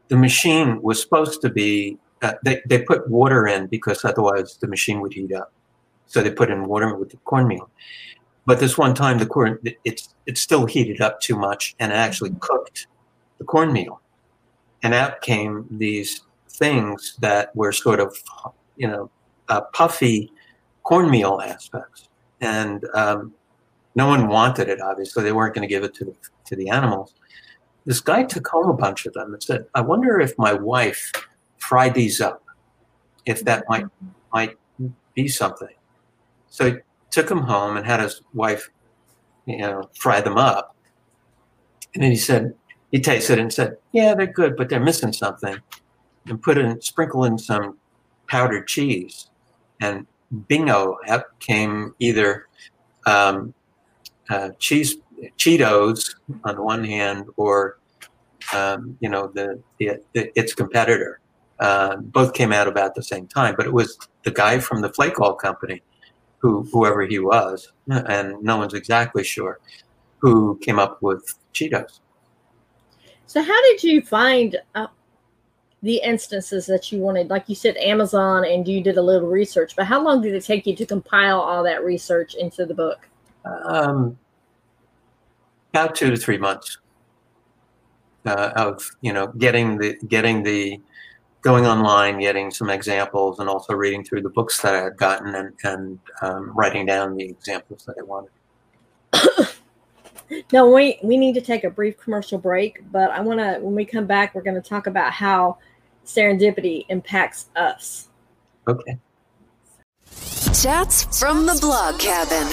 the 0.08 0.16
machine 0.16 0.82
was 0.82 1.00
supposed 1.00 1.40
to 1.42 1.48
be 1.48 1.98
uh, 2.22 2.34
they, 2.44 2.60
they 2.68 2.82
put 2.82 3.08
water 3.08 3.46
in 3.46 3.66
because 3.66 4.04
otherwise 4.04 4.58
the 4.60 4.68
machine 4.68 5.00
would 5.00 5.12
heat 5.12 5.32
up. 5.32 5.52
So 6.06 6.22
they 6.22 6.30
put 6.30 6.50
in 6.50 6.66
water 6.66 6.94
with 6.94 7.10
the 7.10 7.16
cornmeal. 7.18 7.70
But 8.44 8.60
this 8.60 8.76
one 8.76 8.94
time, 8.94 9.18
the 9.18 9.26
corn 9.26 9.58
it's 9.84 10.14
it's 10.26 10.40
still 10.40 10.66
heated 10.66 11.00
up 11.00 11.20
too 11.20 11.36
much, 11.36 11.74
and 11.78 11.92
it 11.92 11.96
actually 11.96 12.34
cooked 12.40 12.88
the 13.38 13.44
cornmeal, 13.44 14.00
and 14.82 14.94
out 14.94 15.20
came 15.20 15.66
these 15.70 16.22
things 16.48 17.16
that 17.20 17.54
were 17.56 17.72
sort 17.72 18.00
of, 18.00 18.16
you 18.76 18.88
know, 18.88 19.10
uh, 19.48 19.60
puffy 19.72 20.32
cornmeal 20.82 21.40
aspects, 21.40 22.08
and 22.40 22.84
um, 22.94 23.32
no 23.94 24.08
one 24.08 24.26
wanted 24.28 24.68
it. 24.68 24.80
Obviously, 24.80 25.22
they 25.22 25.32
weren't 25.32 25.54
going 25.54 25.66
to 25.66 25.72
give 25.72 25.84
it 25.84 25.94
to 25.94 26.04
the 26.04 26.14
to 26.46 26.56
the 26.56 26.68
animals. 26.68 27.14
This 27.84 28.00
guy 28.00 28.24
took 28.24 28.46
home 28.48 28.68
a 28.68 28.74
bunch 28.74 29.06
of 29.06 29.12
them 29.12 29.34
and 29.34 29.42
said, 29.42 29.66
"I 29.74 29.82
wonder 29.82 30.20
if 30.20 30.36
my 30.36 30.52
wife 30.52 31.12
fried 31.58 31.94
these 31.94 32.20
up, 32.20 32.42
if 33.24 33.44
that 33.44 33.64
might 33.68 33.86
might 34.32 34.56
be 35.14 35.28
something." 35.28 35.68
So 36.52 36.70
he 36.70 36.76
took 37.10 37.28
them 37.28 37.40
home 37.40 37.78
and 37.78 37.86
had 37.86 38.00
his 38.00 38.20
wife, 38.34 38.70
you 39.46 39.56
know, 39.56 39.88
fry 39.98 40.20
them 40.20 40.36
up. 40.36 40.76
And 41.94 42.02
then 42.02 42.10
he 42.10 42.16
said, 42.16 42.52
he 42.90 43.00
tasted 43.00 43.38
it 43.38 43.40
and 43.40 43.52
said, 43.52 43.78
"Yeah, 43.92 44.14
they're 44.14 44.26
good, 44.26 44.54
but 44.54 44.68
they're 44.68 44.78
missing 44.78 45.14
something." 45.14 45.56
And 46.26 46.40
put 46.42 46.58
in, 46.58 46.80
sprinkle 46.82 47.24
in 47.24 47.38
some 47.38 47.78
powdered 48.28 48.68
cheese, 48.68 49.30
and 49.80 50.06
bingo, 50.46 50.98
up 51.08 51.26
came 51.40 51.94
either 51.98 52.48
um, 53.06 53.54
uh, 54.28 54.50
cheese 54.58 54.96
Cheetos 55.38 56.14
on 56.44 56.56
the 56.56 56.62
one 56.62 56.84
hand, 56.84 57.28
or 57.38 57.78
um, 58.52 58.98
you 59.00 59.08
know 59.08 59.28
the, 59.34 59.58
the, 59.78 60.02
the, 60.12 60.38
its 60.38 60.54
competitor. 60.54 61.18
Uh, 61.60 61.96
both 61.96 62.34
came 62.34 62.52
out 62.52 62.68
about 62.68 62.94
the 62.94 63.02
same 63.02 63.26
time, 63.26 63.54
but 63.56 63.66
it 63.66 63.72
was 63.72 63.96
the 64.24 64.30
guy 64.30 64.58
from 64.58 64.82
the 64.82 64.90
Flakall 64.90 65.38
company, 65.38 65.80
who 66.42 66.68
whoever 66.72 67.06
he 67.06 67.20
was, 67.20 67.72
and 67.88 68.42
no 68.42 68.58
one's 68.58 68.74
exactly 68.74 69.24
sure, 69.24 69.60
who 70.18 70.58
came 70.58 70.78
up 70.78 71.00
with 71.00 71.34
Cheetos. 71.54 72.00
So, 73.26 73.40
how 73.40 73.62
did 73.62 73.82
you 73.82 74.02
find 74.02 74.58
uh, 74.74 74.88
the 75.82 76.02
instances 76.04 76.66
that 76.66 76.92
you 76.92 76.98
wanted? 76.98 77.30
Like 77.30 77.48
you 77.48 77.54
said, 77.54 77.76
Amazon, 77.78 78.44
and 78.44 78.66
you 78.66 78.82
did 78.82 78.98
a 78.98 79.02
little 79.02 79.28
research, 79.28 79.74
but 79.76 79.86
how 79.86 80.02
long 80.02 80.20
did 80.20 80.34
it 80.34 80.44
take 80.44 80.66
you 80.66 80.76
to 80.76 80.84
compile 80.84 81.40
all 81.40 81.62
that 81.62 81.84
research 81.84 82.34
into 82.34 82.66
the 82.66 82.74
book? 82.74 83.08
Um, 83.44 84.18
about 85.72 85.94
two 85.94 86.10
to 86.10 86.16
three 86.16 86.38
months 86.38 86.78
uh, 88.26 88.50
of 88.56 88.90
you 89.00 89.12
know 89.12 89.28
getting 89.28 89.78
the 89.78 89.96
getting 90.08 90.42
the 90.42 90.80
going 91.42 91.66
online, 91.66 92.20
getting 92.20 92.50
some 92.50 92.70
examples, 92.70 93.40
and 93.40 93.48
also 93.48 93.74
reading 93.74 94.02
through 94.04 94.22
the 94.22 94.30
books 94.30 94.62
that 94.62 94.74
I 94.74 94.84
had 94.84 94.96
gotten 94.96 95.34
and, 95.34 95.52
and 95.64 95.98
um, 96.22 96.52
writing 96.56 96.86
down 96.86 97.16
the 97.16 97.24
examples 97.24 97.84
that 97.84 97.96
I 97.98 98.02
wanted. 98.02 98.30
now 100.52 100.72
we 100.72 100.98
we 101.02 101.16
need 101.16 101.34
to 101.34 101.40
take 101.40 101.64
a 101.64 101.70
brief 101.70 101.98
commercial 101.98 102.38
break, 102.38 102.80
but 102.90 103.10
I 103.10 103.20
want 103.20 103.40
to 103.40 103.58
when 103.60 103.74
we 103.74 103.84
come 103.84 104.06
back, 104.06 104.34
we're 104.34 104.42
going 104.42 104.60
to 104.60 104.66
talk 104.66 104.86
about 104.86 105.12
how 105.12 105.58
serendipity 106.06 106.86
impacts 106.88 107.50
us. 107.56 108.08
Okay. 108.66 108.96
Chats 110.54 111.18
from 111.18 111.46
the 111.46 111.58
blog 111.60 111.98
cabin. 111.98 112.46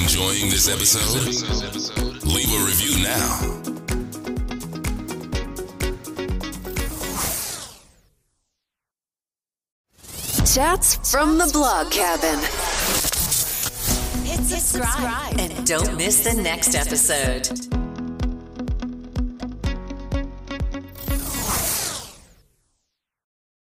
Enjoying 0.00 0.50
this 0.50 0.68
episode? 0.68 1.26
Leave 2.24 2.52
a 2.52 2.64
review 2.64 3.02
now. 3.02 3.69
Chats 10.52 10.96
from 11.08 11.38
the 11.38 11.48
blog 11.52 11.92
cabin. 11.92 12.40
Hit 14.24 14.40
subscribe 14.44 15.38
and 15.38 15.64
don't 15.64 15.96
miss 15.96 16.24
the 16.24 16.42
next 16.42 16.74
episode. 16.74 17.48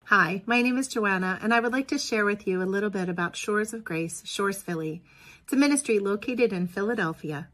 Hi, 0.05 0.43
my 0.47 0.63
name 0.63 0.79
is 0.79 0.89
Joanna, 0.89 1.39
and 1.43 1.53
I 1.53 1.61
would 1.61 1.73
like 1.73 1.89
to 1.89 1.99
share 1.99 2.25
with 2.25 2.47
you 2.47 2.63
a 2.63 2.65
little 2.65 2.89
bit 2.89 3.11
about 3.11 3.37
Shores 3.37 3.75
of 3.75 3.85
Grace, 3.85 4.23
Shores 4.25 4.63
Philly. 4.63 5.03
It's 5.43 5.53
a 5.53 5.57
ministry 5.57 5.99
located 5.99 6.55
in 6.55 6.69
Philadelphia. 6.69 7.49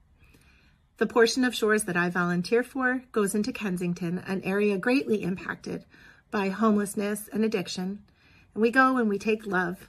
The 0.99 1.07
portion 1.07 1.43
of 1.43 1.57
Shores 1.57 1.83
that 1.85 1.97
I 1.97 2.09
volunteer 2.09 2.63
for 2.63 3.03
goes 3.11 3.35
into 3.35 3.51
Kensington, 3.53 4.19
an 4.29 4.43
area 4.45 4.79
greatly 4.79 5.25
impacted 5.25 5.85
by 6.31 6.51
homelessness 6.51 7.29
and 7.33 7.45
addiction. 7.45 8.05
And 8.55 8.63
we 8.63 8.71
go 8.71 8.97
and 8.97 9.09
we 9.09 9.19
take 9.19 9.47
love, 9.47 9.89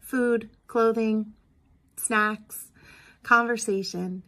food, 0.00 0.50
clothing, 0.66 1.34
snacks, 1.96 2.68
conversation. 3.22 4.22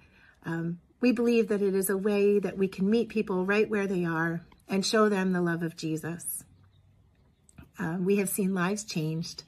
Um, 0.44 0.78
we 1.00 1.12
believe 1.12 1.48
that 1.48 1.62
it 1.62 1.74
is 1.74 1.90
a 1.90 1.96
way 1.96 2.38
that 2.38 2.58
we 2.58 2.68
can 2.68 2.88
meet 2.88 3.08
people 3.08 3.44
right 3.44 3.68
where 3.68 3.86
they 3.86 4.04
are 4.04 4.44
and 4.68 4.84
show 4.84 5.08
them 5.08 5.32
the 5.32 5.40
love 5.40 5.62
of 5.62 5.76
Jesus. 5.76 6.44
Uh, 7.78 7.96
we 7.98 8.16
have 8.16 8.28
seen 8.28 8.54
lives 8.54 8.84
changed 8.84 9.44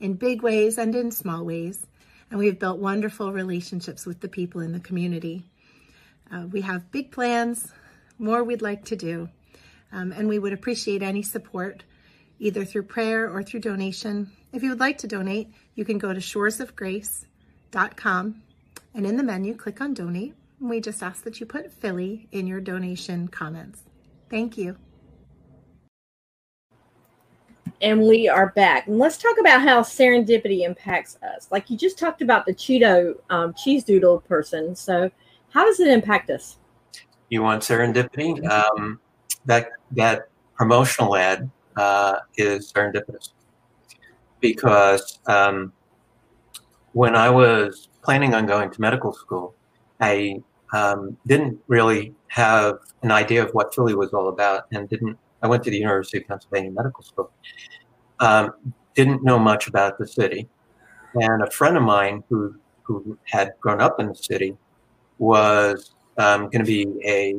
in 0.00 0.14
big 0.14 0.42
ways 0.42 0.78
and 0.78 0.94
in 0.94 1.10
small 1.10 1.44
ways, 1.44 1.86
and 2.30 2.38
we 2.38 2.46
have 2.46 2.58
built 2.58 2.78
wonderful 2.78 3.32
relationships 3.32 4.04
with 4.04 4.20
the 4.20 4.28
people 4.28 4.60
in 4.60 4.72
the 4.72 4.80
community. 4.80 5.44
Uh, 6.32 6.46
we 6.46 6.62
have 6.62 6.90
big 6.90 7.10
plans, 7.10 7.72
more 8.18 8.42
we'd 8.42 8.62
like 8.62 8.84
to 8.86 8.96
do, 8.96 9.28
um, 9.92 10.12
and 10.12 10.28
we 10.28 10.38
would 10.38 10.52
appreciate 10.52 11.02
any 11.02 11.22
support, 11.22 11.84
either 12.40 12.64
through 12.64 12.82
prayer 12.82 13.30
or 13.30 13.44
through 13.44 13.60
donation. 13.60 14.28
If 14.52 14.64
you 14.64 14.70
would 14.70 14.80
like 14.80 14.98
to 14.98 15.06
donate, 15.06 15.52
you 15.76 15.84
can 15.84 15.98
go 15.98 16.12
to 16.12 16.18
shoresofgrace.com 16.18 18.42
and 18.94 19.06
in 19.06 19.16
the 19.16 19.22
menu, 19.22 19.54
click 19.54 19.80
on 19.80 19.94
donate. 19.94 20.34
We 20.58 20.80
just 20.80 21.00
ask 21.02 21.22
that 21.22 21.38
you 21.38 21.46
put 21.46 21.72
Philly 21.72 22.26
in 22.32 22.48
your 22.48 22.60
donation 22.60 23.28
comments. 23.28 23.84
Thank 24.28 24.58
you 24.58 24.76
and 27.82 28.02
we 28.02 28.28
are 28.28 28.50
back. 28.50 28.86
And 28.86 28.98
let's 28.98 29.16
talk 29.16 29.38
about 29.38 29.62
how 29.62 29.82
serendipity 29.82 30.64
impacts 30.64 31.16
us. 31.22 31.48
Like 31.50 31.70
you 31.70 31.76
just 31.76 31.98
talked 31.98 32.22
about 32.22 32.46
the 32.46 32.54
Cheeto 32.54 33.14
um, 33.30 33.54
cheese 33.54 33.84
doodle 33.84 34.20
person. 34.20 34.74
So, 34.74 35.10
how 35.50 35.64
does 35.64 35.80
it 35.80 35.88
impact 35.88 36.30
us? 36.30 36.58
You 37.28 37.42
want 37.42 37.62
serendipity? 37.62 38.46
Um, 38.48 39.00
that 39.46 39.70
that 39.92 40.28
promotional 40.54 41.16
ad 41.16 41.50
uh, 41.76 42.16
is 42.36 42.72
serendipitous 42.72 43.30
because 44.40 45.18
um, 45.26 45.72
when 46.92 47.14
I 47.14 47.30
was 47.30 47.88
planning 48.02 48.34
on 48.34 48.46
going 48.46 48.70
to 48.70 48.80
medical 48.80 49.12
school, 49.12 49.54
I 50.00 50.42
um, 50.72 51.16
didn't 51.26 51.58
really 51.68 52.14
have 52.28 52.78
an 53.02 53.10
idea 53.10 53.44
of 53.44 53.50
what 53.52 53.74
Philly 53.74 53.94
was 53.94 54.12
all 54.12 54.28
about, 54.28 54.64
and 54.72 54.88
didn't 54.88 55.18
I 55.42 55.46
went 55.46 55.64
to 55.64 55.70
the 55.70 55.78
University 55.78 56.18
of 56.18 56.28
Pennsylvania 56.28 56.70
Medical 56.70 57.02
School. 57.02 57.30
Um, 58.20 58.74
didn't 58.94 59.22
know 59.22 59.38
much 59.38 59.68
about 59.68 59.98
the 59.98 60.06
city, 60.06 60.48
and 61.14 61.42
a 61.42 61.50
friend 61.50 61.76
of 61.76 61.82
mine 61.82 62.22
who 62.28 62.54
who 62.82 63.16
had 63.24 63.52
grown 63.60 63.80
up 63.80 64.00
in 64.00 64.08
the 64.08 64.14
city 64.14 64.56
was 65.18 65.94
um, 66.18 66.42
going 66.50 66.64
to 66.64 66.64
be 66.64 66.86
a, 67.04 67.34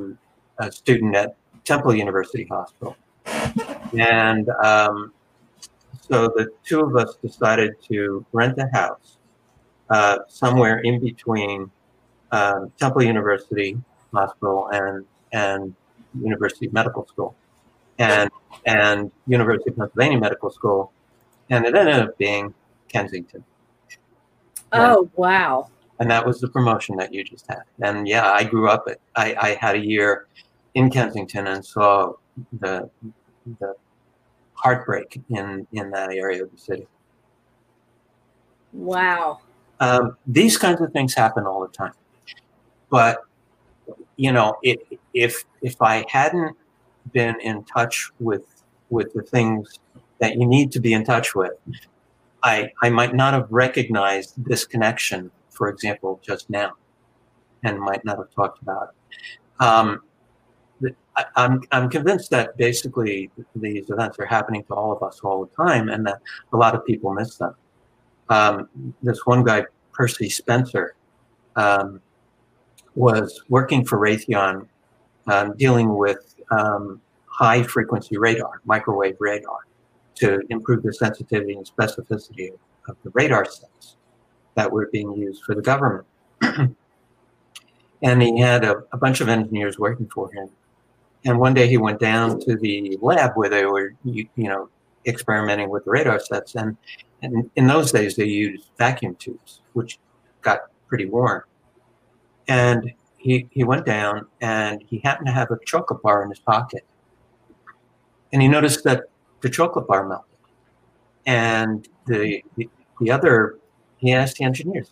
a, 0.63 0.71
student 0.71 1.13
at 1.15 1.35
Temple 1.65 1.93
University 1.93 2.47
Hospital, 2.49 2.95
and 3.97 4.49
um, 4.63 5.13
so 6.01 6.27
the 6.27 6.51
two 6.65 6.81
of 6.81 6.95
us 6.95 7.15
decided 7.21 7.75
to 7.89 8.25
rent 8.31 8.57
a 8.57 8.67
house 8.73 9.17
uh, 9.89 10.19
somewhere 10.27 10.79
in 10.79 10.99
between 10.99 11.69
um, 12.31 12.71
Temple 12.79 13.03
University 13.03 13.77
Hospital 14.13 14.69
and 14.73 15.05
and 15.31 15.73
University 16.19 16.67
Medical 16.71 17.07
School 17.07 17.35
and 17.99 18.29
and 18.65 19.11
University 19.27 19.69
of 19.69 19.77
Pennsylvania 19.77 20.19
Medical 20.19 20.49
School, 20.49 20.91
and 21.49 21.65
it 21.65 21.75
ended 21.75 21.95
up 21.95 22.17
being 22.17 22.53
Kensington. 22.87 23.43
Oh 24.73 25.09
wow! 25.15 25.69
And 25.99 26.09
that 26.09 26.25
was 26.25 26.39
the 26.39 26.49
promotion 26.49 26.95
that 26.97 27.13
you 27.13 27.23
just 27.23 27.47
had. 27.47 27.63
And 27.81 28.07
yeah, 28.07 28.31
I 28.31 28.43
grew 28.43 28.69
up. 28.69 28.85
At, 28.87 28.99
I 29.15 29.35
I 29.39 29.55
had 29.55 29.75
a 29.75 29.85
year 29.85 30.27
in 30.73 30.89
Kensington 30.89 31.47
and 31.47 31.65
saw 31.65 32.13
the 32.59 32.89
the 33.59 33.75
heartbreak 34.53 35.19
in 35.29 35.67
in 35.73 35.91
that 35.91 36.11
area 36.11 36.43
of 36.43 36.51
the 36.51 36.57
city. 36.57 36.87
Wow. 38.73 39.39
Um, 39.79 40.15
these 40.27 40.57
kinds 40.57 40.79
of 40.81 40.93
things 40.93 41.13
happen 41.13 41.45
all 41.45 41.61
the 41.61 41.73
time, 41.73 41.93
but 42.89 43.21
you 44.15 44.31
know, 44.31 44.55
it, 44.61 44.79
if 45.13 45.43
if 45.61 45.81
I 45.81 46.05
hadn't 46.07 46.55
been 47.11 47.39
in 47.41 47.63
touch 47.63 48.11
with 48.19 48.63
with 48.89 49.11
the 49.13 49.23
things 49.23 49.79
that 50.19 50.35
you 50.35 50.45
need 50.45 50.71
to 50.73 50.79
be 50.79 50.93
in 50.93 51.03
touch 51.03 51.33
with. 51.35 51.53
I 52.43 52.71
I 52.81 52.89
might 52.89 53.13
not 53.13 53.33
have 53.33 53.47
recognized 53.49 54.33
this 54.43 54.65
connection, 54.65 55.31
for 55.49 55.69
example, 55.69 56.19
just 56.23 56.49
now, 56.49 56.73
and 57.63 57.79
might 57.79 58.05
not 58.05 58.17
have 58.17 58.31
talked 58.31 58.61
about 58.61 58.89
it. 58.89 59.63
Um, 59.63 60.03
I'm 61.35 61.61
I'm 61.71 61.89
convinced 61.89 62.29
that 62.31 62.57
basically 62.57 63.29
these 63.55 63.89
events 63.89 64.17
are 64.19 64.25
happening 64.25 64.63
to 64.65 64.73
all 64.73 64.91
of 64.91 65.03
us 65.03 65.19
all 65.23 65.45
the 65.45 65.55
time, 65.55 65.89
and 65.89 66.05
that 66.07 66.19
a 66.53 66.57
lot 66.57 66.75
of 66.75 66.85
people 66.85 67.13
miss 67.13 67.37
them. 67.37 67.55
Um, 68.29 68.69
this 69.03 69.25
one 69.25 69.43
guy, 69.43 69.65
Percy 69.91 70.29
Spencer, 70.29 70.95
um, 71.55 72.01
was 72.95 73.43
working 73.49 73.85
for 73.85 73.97
Raytheon, 73.99 74.67
um, 75.27 75.55
dealing 75.57 75.95
with 75.95 76.35
um, 76.51 77.01
high 77.25 77.63
frequency 77.63 78.17
radar, 78.17 78.61
microwave 78.65 79.17
radar, 79.19 79.59
to 80.15 80.41
improve 80.49 80.83
the 80.83 80.93
sensitivity 80.93 81.53
and 81.53 81.65
specificity 81.65 82.53
of, 82.53 82.59
of 82.87 82.97
the 83.03 83.09
radar 83.11 83.45
sets 83.45 83.97
that 84.55 84.71
were 84.71 84.89
being 84.91 85.13
used 85.13 85.43
for 85.43 85.55
the 85.55 85.61
government. 85.61 86.05
and 88.01 88.21
he 88.21 88.39
had 88.39 88.63
a, 88.63 88.83
a 88.91 88.97
bunch 88.97 89.21
of 89.21 89.29
engineers 89.29 89.77
working 89.79 90.07
for 90.07 90.31
him. 90.31 90.49
And 91.25 91.39
one 91.39 91.53
day 91.53 91.67
he 91.67 91.77
went 91.77 91.99
down 91.99 92.39
to 92.41 92.55
the 92.55 92.97
lab 93.01 93.31
where 93.35 93.49
they 93.49 93.65
were, 93.65 93.93
you, 94.03 94.27
you 94.35 94.47
know, 94.47 94.69
experimenting 95.05 95.69
with 95.69 95.83
radar 95.85 96.19
sets. 96.19 96.55
And, 96.55 96.77
and 97.21 97.49
in 97.55 97.67
those 97.67 97.91
days, 97.91 98.15
they 98.15 98.25
used 98.25 98.71
vacuum 98.77 99.15
tubes, 99.15 99.61
which 99.73 99.99
got 100.41 100.61
pretty 100.87 101.05
warm. 101.05 101.43
And 102.47 102.91
he, 103.17 103.47
he 103.51 103.63
went 103.63 103.85
down 103.85 104.27
and 104.41 104.83
he 104.87 104.99
happened 104.99 105.27
to 105.27 105.33
have 105.33 105.51
a 105.51 105.57
chocolate 105.65 106.01
bar 106.01 106.23
in 106.23 106.29
his 106.29 106.39
pocket. 106.39 106.85
And 108.33 108.41
he 108.41 108.47
noticed 108.47 108.83
that 108.85 109.03
the 109.41 109.49
chocolate 109.49 109.87
bar 109.87 110.07
melted. 110.07 110.25
And 111.27 111.87
the, 112.07 112.43
the, 112.57 112.67
the 112.99 113.11
other, 113.11 113.59
he 113.97 114.11
asked 114.11 114.37
the 114.37 114.45
engineers, 114.45 114.89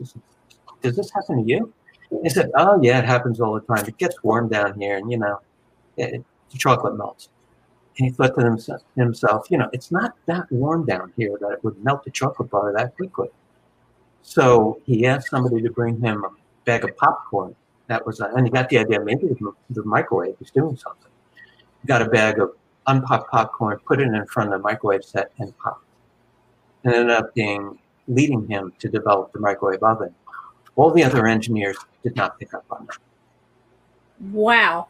Does 0.81 0.95
this 0.95 1.11
happen 1.11 1.43
to 1.43 1.49
you? 1.49 1.73
He 2.21 2.29
said, 2.29 2.51
Oh, 2.55 2.79
yeah, 2.81 2.99
it 2.99 3.05
happens 3.05 3.39
all 3.39 3.53
the 3.53 3.61
time. 3.61 3.85
It 3.87 3.97
gets 3.97 4.21
warm 4.23 4.49
down 4.49 4.79
here, 4.79 4.97
and 4.97 5.11
you 5.11 5.17
know, 5.17 5.39
it, 5.99 6.23
chocolate 6.57 6.97
melts. 6.97 7.29
And 7.97 8.07
he 8.07 8.13
thought 8.13 8.35
to 8.37 8.45
himself, 8.45 8.81
himself, 8.95 9.47
you 9.49 9.57
know, 9.57 9.69
it's 9.73 9.91
not 9.91 10.15
that 10.25 10.51
warm 10.51 10.85
down 10.85 11.11
here 11.17 11.37
that 11.41 11.51
it 11.51 11.63
would 11.63 11.83
melt 11.83 12.05
the 12.05 12.11
chocolate 12.11 12.49
bar 12.49 12.73
that 12.73 12.95
quickly. 12.95 13.29
So 14.21 14.79
he 14.85 15.05
asked 15.05 15.29
somebody 15.29 15.61
to 15.61 15.71
bring 15.71 15.99
him 15.99 16.23
a 16.23 16.29
bag 16.65 16.83
of 16.83 16.95
popcorn. 16.97 17.55
That 17.87 18.05
was, 18.05 18.19
and 18.19 18.45
he 18.45 18.51
got 18.51 18.69
the 18.69 18.77
idea 18.77 19.03
maybe 19.03 19.27
the 19.69 19.83
microwave 19.83 20.35
was 20.39 20.51
doing 20.51 20.77
something. 20.77 21.11
He 21.81 21.87
got 21.87 22.01
a 22.01 22.09
bag 22.09 22.39
of 22.39 22.51
unpopped 22.87 23.31
popcorn, 23.31 23.79
put 23.85 23.99
it 23.99 24.07
in 24.07 24.25
front 24.27 24.53
of 24.53 24.59
the 24.59 24.63
microwave 24.63 25.03
set, 25.03 25.31
and 25.39 25.57
popped. 25.57 25.85
And 26.83 26.93
ended 26.93 27.15
up 27.15 27.33
being 27.33 27.79
leading 28.07 28.47
him 28.47 28.73
to 28.79 28.87
develop 28.87 29.33
the 29.33 29.39
microwave 29.39 29.83
oven. 29.83 30.13
All 30.75 30.91
the 30.91 31.03
other 31.03 31.27
engineers 31.27 31.77
did 32.03 32.15
not 32.15 32.39
pick 32.39 32.53
up 32.53 32.65
on 32.71 32.85
that. 32.85 32.97
Wow. 34.31 34.87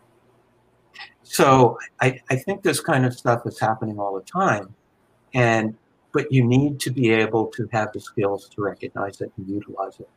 So 1.30 1.78
I, 2.02 2.20
I 2.32 2.38
think 2.38 2.64
this 2.64 2.80
kind 2.80 3.06
of 3.06 3.14
stuff 3.14 3.46
is 3.46 3.60
happening 3.60 4.00
all 4.00 4.16
the 4.16 4.26
time. 4.26 4.74
And 5.36 5.78
but 6.12 6.32
you 6.32 6.44
need 6.44 6.80
to 6.80 6.90
be 6.90 7.12
able 7.12 7.46
to 7.50 7.70
have 7.72 7.94
the 7.94 8.00
skills 8.00 8.50
to 8.50 8.64
recognize 8.64 9.22
it 9.22 9.32
and 9.38 9.48
utilize 9.48 10.00
it. 10.00 10.10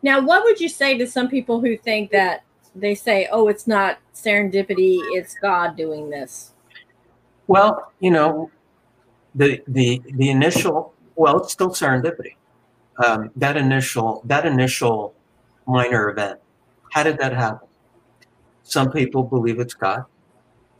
Now, 0.00 0.20
what 0.20 0.44
would 0.44 0.60
you 0.60 0.68
say 0.68 0.96
to 0.96 1.08
some 1.08 1.28
people 1.28 1.60
who 1.60 1.76
think 1.76 2.12
that 2.12 2.44
they 2.76 2.94
say, 2.94 3.28
"Oh, 3.32 3.48
it's 3.48 3.66
not 3.66 3.98
serendipity; 4.14 5.00
it's 5.10 5.34
God 5.42 5.76
doing 5.76 6.08
this"? 6.08 6.52
Well, 7.48 7.92
you 7.98 8.12
know, 8.12 8.52
the 9.34 9.60
the 9.66 10.00
the 10.14 10.30
initial 10.30 10.94
well, 11.16 11.38
it's 11.40 11.52
still 11.52 11.70
serendipity. 11.70 12.36
Um, 13.04 13.32
that 13.34 13.56
initial 13.56 14.22
that 14.26 14.46
initial 14.46 15.14
minor 15.66 16.10
event. 16.10 16.38
How 16.92 17.02
did 17.02 17.18
that 17.18 17.32
happen? 17.32 17.66
Some 18.64 18.90
people 18.90 19.22
believe 19.22 19.60
it's 19.60 19.74
God. 19.74 20.04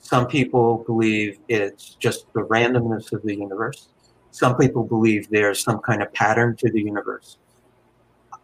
Some 0.00 0.26
people 0.26 0.85
believe 0.87 1.38
it's 1.49 1.95
just 1.95 2.26
the 2.35 2.43
randomness 2.43 3.12
of 3.12 3.23
the 3.23 3.37
universe. 3.37 3.88
Some 4.33 4.57
people 4.57 4.83
believe 4.83 5.31
there's 5.31 5.62
some 5.62 5.79
kind 5.79 6.03
of 6.03 6.12
pattern 6.12 6.57
to 6.57 6.71
the 6.71 6.83
universe. 6.83 7.38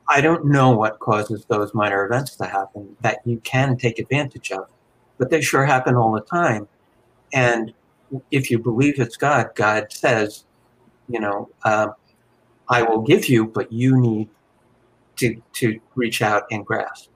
I 0.09 0.21
don't 0.21 0.47
know 0.47 0.71
what 0.71 0.99
causes 1.01 1.45
those 1.47 1.75
minor 1.75 2.05
events 2.05 2.37
to 2.37 2.47
happen 2.47 2.97
that 3.01 3.19
you 3.25 3.41
can 3.41 3.77
take 3.77 3.99
advantage 3.99 4.51
of, 4.53 4.69
but 5.19 5.31
they 5.31 5.41
sure 5.41 5.65
happen 5.65 5.95
all 5.97 6.13
the 6.13 6.21
time. 6.21 6.69
And 7.33 7.73
if 8.31 8.51
you 8.51 8.59
believe 8.59 8.99
it's 9.01 9.17
God, 9.17 9.51
God 9.55 9.93
says, 9.93 10.45
you 11.09 11.21
know, 11.21 11.51
uh, 11.65 11.89
I 12.69 12.83
will 12.83 13.03
give 13.03 13.29
you, 13.29 13.47
but 13.47 13.73
you 13.73 14.01
need 14.01 14.29
to 15.17 15.41
to 15.55 15.81
reach 15.95 16.23
out 16.23 16.45
and 16.51 16.65
grasp. 16.65 17.10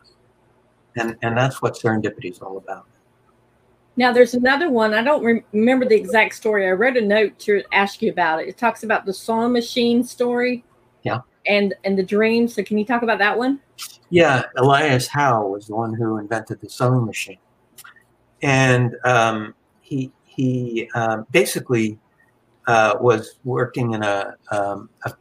And 0.96 1.16
and 1.22 1.36
that's 1.36 1.60
what 1.60 1.74
serendipity 1.74 2.30
is 2.30 2.40
all 2.40 2.56
about. 2.56 2.86
Now, 3.96 4.12
there's 4.12 4.34
another 4.34 4.70
one. 4.70 4.92
I 4.92 5.02
don't 5.02 5.22
re- 5.22 5.44
remember 5.52 5.86
the 5.86 5.94
exact 5.94 6.34
story. 6.34 6.66
I 6.66 6.70
read 6.70 6.96
a 6.96 7.00
note 7.00 7.38
to 7.40 7.62
ask 7.72 8.02
you 8.02 8.10
about 8.10 8.40
it. 8.40 8.48
It 8.48 8.58
talks 8.58 8.82
about 8.82 9.06
the 9.06 9.12
sewing 9.12 9.52
machine 9.52 10.02
story. 10.02 10.64
Yeah. 11.02 11.20
And 11.46 11.74
and 11.84 11.98
the 11.98 12.02
dream. 12.02 12.48
So, 12.48 12.62
can 12.62 12.78
you 12.78 12.84
talk 12.84 13.02
about 13.02 13.18
that 13.18 13.36
one? 13.38 13.60
Yeah, 14.10 14.44
Elias 14.56 15.06
Howe 15.06 15.46
was 15.46 15.66
the 15.66 15.74
one 15.74 15.94
who 15.94 16.18
invented 16.18 16.60
the 16.60 16.68
sewing 16.68 17.04
machine, 17.04 17.38
and 18.42 18.96
um, 19.04 19.54
he 19.80 20.12
he 20.24 20.88
um, 20.94 21.26
basically 21.30 21.98
uh, 22.66 22.94
was 23.00 23.38
working 23.44 23.92
in 23.92 24.02
a, 24.02 24.34
um, 24.50 24.88
a, 25.04 25.12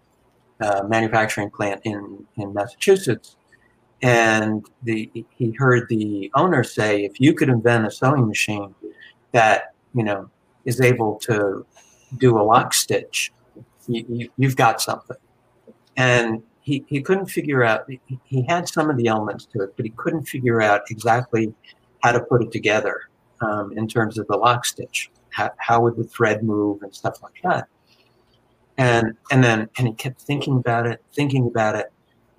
a, 0.65 0.88
manufacturing 0.88 1.49
plant 1.49 1.81
in 1.83 2.25
in 2.38 2.53
Massachusetts, 2.53 3.36
and 4.03 4.65
the, 4.83 5.09
he 5.37 5.51
heard 5.57 5.87
the 5.87 6.29
owner 6.35 6.63
say, 6.63 7.05
"If 7.05 7.21
you 7.21 7.33
could 7.33 7.47
invent 7.47 7.87
a 7.87 7.91
sewing 7.91 8.27
machine 8.27 8.75
that 9.31 9.73
you 9.95 10.03
know 10.03 10.29
is 10.65 10.81
able 10.81 11.15
to 11.19 11.65
do 12.17 12.37
a 12.37 12.43
lock 12.43 12.73
stitch, 12.73 13.31
you, 13.87 14.05
you, 14.09 14.29
you've 14.37 14.57
got 14.57 14.81
something." 14.81 15.17
And 15.95 16.43
he, 16.59 16.83
he 16.87 17.01
couldn't 17.01 17.27
figure 17.27 17.63
out. 17.63 17.85
He, 17.87 18.01
he 18.25 18.45
had 18.47 18.67
some 18.67 18.89
of 18.89 18.97
the 18.97 19.07
elements 19.07 19.45
to 19.53 19.61
it, 19.63 19.73
but 19.77 19.85
he 19.85 19.93
couldn't 19.95 20.25
figure 20.25 20.61
out 20.61 20.81
exactly 20.91 21.53
how 22.03 22.11
to 22.11 22.19
put 22.19 22.43
it 22.43 22.51
together 22.51 23.03
um, 23.39 23.71
in 23.77 23.87
terms 23.87 24.17
of 24.17 24.27
the 24.27 24.35
lock 24.35 24.65
stitch. 24.65 25.11
How, 25.29 25.49
how 25.57 25.79
would 25.79 25.95
the 25.95 26.03
thread 26.03 26.43
move 26.43 26.83
and 26.83 26.93
stuff 26.93 27.23
like 27.23 27.41
that? 27.43 27.69
And 28.77 29.15
and 29.31 29.41
then 29.41 29.69
and 29.77 29.87
he 29.87 29.93
kept 29.93 30.21
thinking 30.21 30.57
about 30.57 30.87
it, 30.87 31.01
thinking 31.13 31.47
about 31.47 31.75
it, 31.75 31.92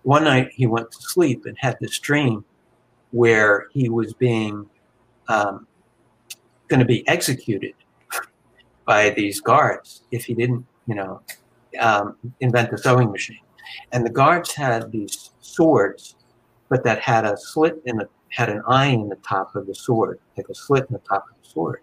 one 0.04 0.24
night 0.24 0.50
he 0.52 0.66
went 0.66 0.90
to 0.92 0.98
sleep 1.00 1.46
and 1.46 1.56
had 1.58 1.76
this 1.80 1.98
dream 1.98 2.44
where 3.10 3.66
he 3.72 3.88
was 3.88 4.12
being 4.14 4.68
um, 5.28 5.66
going 6.68 6.80
to 6.80 6.86
be 6.86 7.06
executed 7.08 7.74
by 8.84 9.10
these 9.10 9.40
guards 9.40 10.02
if 10.12 10.24
he 10.24 10.34
didn't, 10.34 10.64
you 10.86 10.94
know, 10.94 11.20
um, 11.80 12.16
invent 12.40 12.70
the 12.70 12.78
sewing 12.78 13.10
machine. 13.10 13.40
And 13.92 14.04
the 14.04 14.10
guards 14.10 14.54
had 14.54 14.92
these 14.92 15.30
swords, 15.40 16.16
but 16.68 16.84
that 16.84 17.00
had 17.00 17.24
a 17.24 17.36
slit 17.36 17.82
in 17.86 17.96
the 17.96 18.08
had 18.28 18.48
an 18.48 18.62
eye 18.66 18.86
in 18.86 19.08
the 19.08 19.16
top 19.16 19.54
of 19.54 19.66
the 19.66 19.74
sword, 19.74 20.18
like 20.36 20.48
a 20.48 20.54
slit 20.54 20.84
in 20.88 20.94
the 20.94 20.98
top 21.08 21.24
of 21.30 21.40
the 21.40 21.48
sword. 21.48 21.80